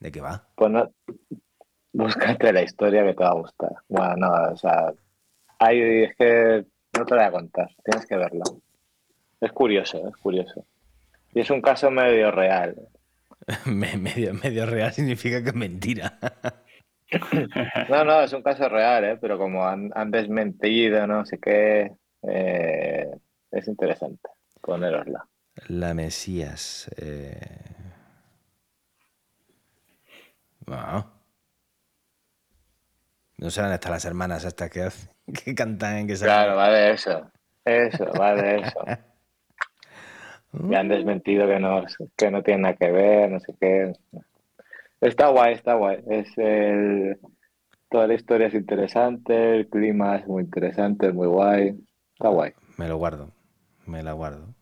[0.00, 0.48] ¿De qué va?
[0.56, 0.92] Pues no,
[1.92, 3.70] búscate la historia que te va a gustar.
[3.88, 4.92] Bueno, no, o sea,
[5.60, 6.66] hay, es que
[6.98, 8.44] no te la voy a contar, tienes que verla.
[9.40, 10.64] Es curioso, es curioso.
[11.34, 12.74] Y es un caso medio real.
[13.66, 16.18] Me- medio, medio real significa que es mentira.
[17.88, 19.16] No, no, es un caso real, ¿eh?
[19.20, 23.06] pero como han, han desmentido, no sé qué, eh,
[23.52, 24.28] es interesante
[24.60, 25.24] ponerosla.
[25.68, 26.90] La Mesías.
[26.96, 27.38] Eh...
[30.66, 31.12] Bueno.
[33.38, 34.88] No sé dónde están las hermanas estas que,
[35.44, 36.34] que cantan, que salen.
[36.34, 37.30] Claro, va de eso.
[37.64, 38.80] Eso, va de eso.
[40.52, 41.84] Me han desmentido que no,
[42.16, 43.92] que no tiene nada que ver, no sé qué.
[45.00, 45.98] Está guay, está guay.
[46.08, 47.18] Es el...
[47.90, 51.78] Toda la historia es interesante, el clima es muy interesante, es muy guay.
[52.14, 52.52] Está guay.
[52.76, 53.30] Me lo guardo.
[53.86, 54.54] Me la guardo.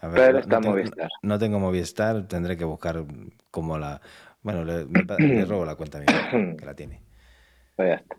[0.00, 1.08] A Pero está no tengo, Movistar.
[1.22, 3.04] no tengo Movistar, tendré que buscar
[3.50, 4.00] como la.
[4.42, 6.06] Bueno, le, me pa- le robo la cuenta a mi
[6.56, 7.02] que la tiene.
[7.76, 8.16] Pues ya está.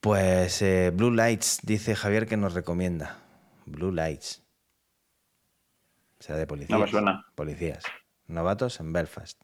[0.00, 3.18] Pues eh, Blue Lights, dice Javier que nos recomienda.
[3.66, 4.42] Blue Lights.
[6.18, 6.78] Será de policías.
[6.78, 7.24] No me suena.
[7.34, 7.84] Policías.
[8.26, 9.40] Novatos en Belfast.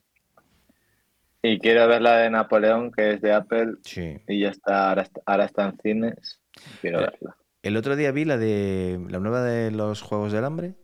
[1.43, 4.17] Y quiero ver la de Napoleón, que es de Apple, Sí.
[4.29, 6.41] y ya está, ahora está, ahora está en cines.
[6.81, 7.37] Quiero Eh, verla.
[7.63, 10.75] El otro día vi la de la nueva de los Juegos del Hambre.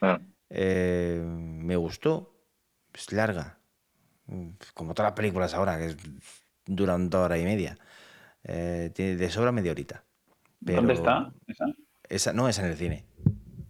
[0.00, 2.32] Ah, Eh, me gustó.
[2.92, 3.58] Es larga.
[4.74, 5.96] Como todas las películas ahora, que es-
[6.66, 7.76] duran dos horas y media.
[8.44, 10.04] Eh, tiene de sobra media horita.
[10.64, 11.32] Pero ¿Dónde está?
[11.48, 11.64] ¿Esa?
[12.08, 13.04] Esa, no, es en el cine.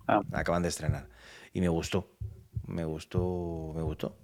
[0.07, 0.21] Ah.
[0.33, 1.09] Acaban de estrenar.
[1.53, 2.17] Y me gustó.
[2.67, 3.73] Me gustó.
[3.75, 4.17] Me gustó.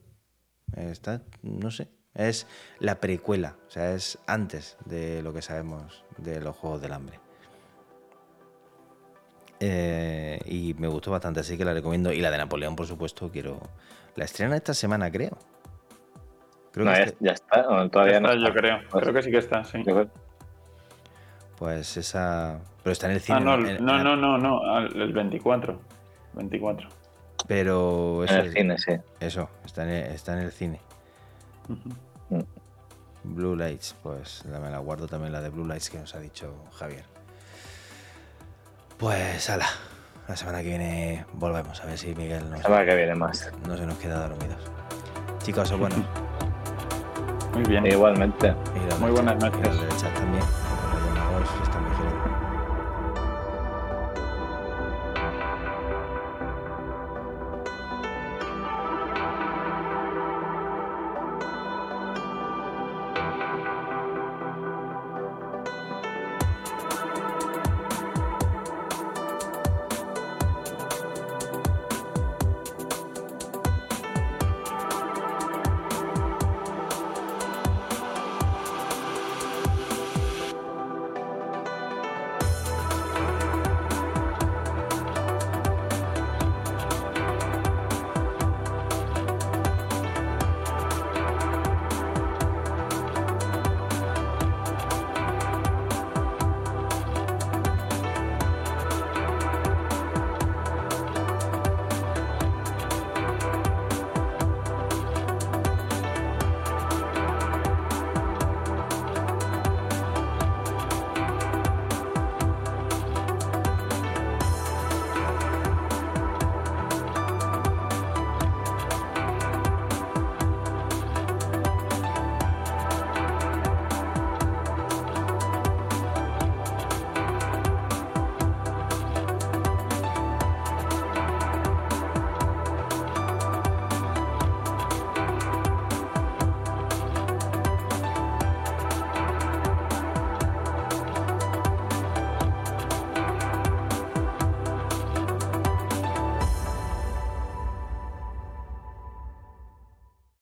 [0.76, 1.88] Está, no sé.
[2.14, 2.46] Es
[2.78, 3.56] la precuela.
[3.66, 7.20] O sea, es antes de lo que sabemos de los Juegos del Hambre.
[9.60, 12.12] Eh, y me gustó bastante, así que la recomiendo.
[12.12, 13.60] Y la de Napoleón, por supuesto, quiero.
[14.16, 15.36] La estrena esta semana, creo.
[16.72, 18.78] Creo no, que ya, este- ya está, Ya todavía no está, yo creo.
[18.90, 19.82] Creo que sí que está, sí.
[21.56, 22.60] Pues esa.
[22.82, 23.38] Pero está en el cine.
[23.38, 25.78] Ah, no, en- en- no, en- no, no, no, al- el 24.
[26.34, 26.88] 24.
[27.46, 28.92] Pero En el cine, sí.
[29.18, 30.80] eso está, en el, está en el cine.
[31.68, 32.46] Ujú.
[33.24, 36.20] Blue Lights, pues la, me la guardo también la de Blue Lights que nos ha
[36.20, 37.04] dicho Javier.
[38.98, 39.66] Pues ala,
[40.28, 43.50] la semana que viene volvemos a ver si Miguel La nos, semana que viene más.
[43.66, 44.70] no se nos queda dormidos.
[45.42, 45.96] Chicos, bueno,
[47.54, 47.84] Muy bien.
[47.86, 48.54] Igualmente.
[48.76, 49.74] y Muy buenas chat- y noches.
[49.74, 50.44] los del chat también.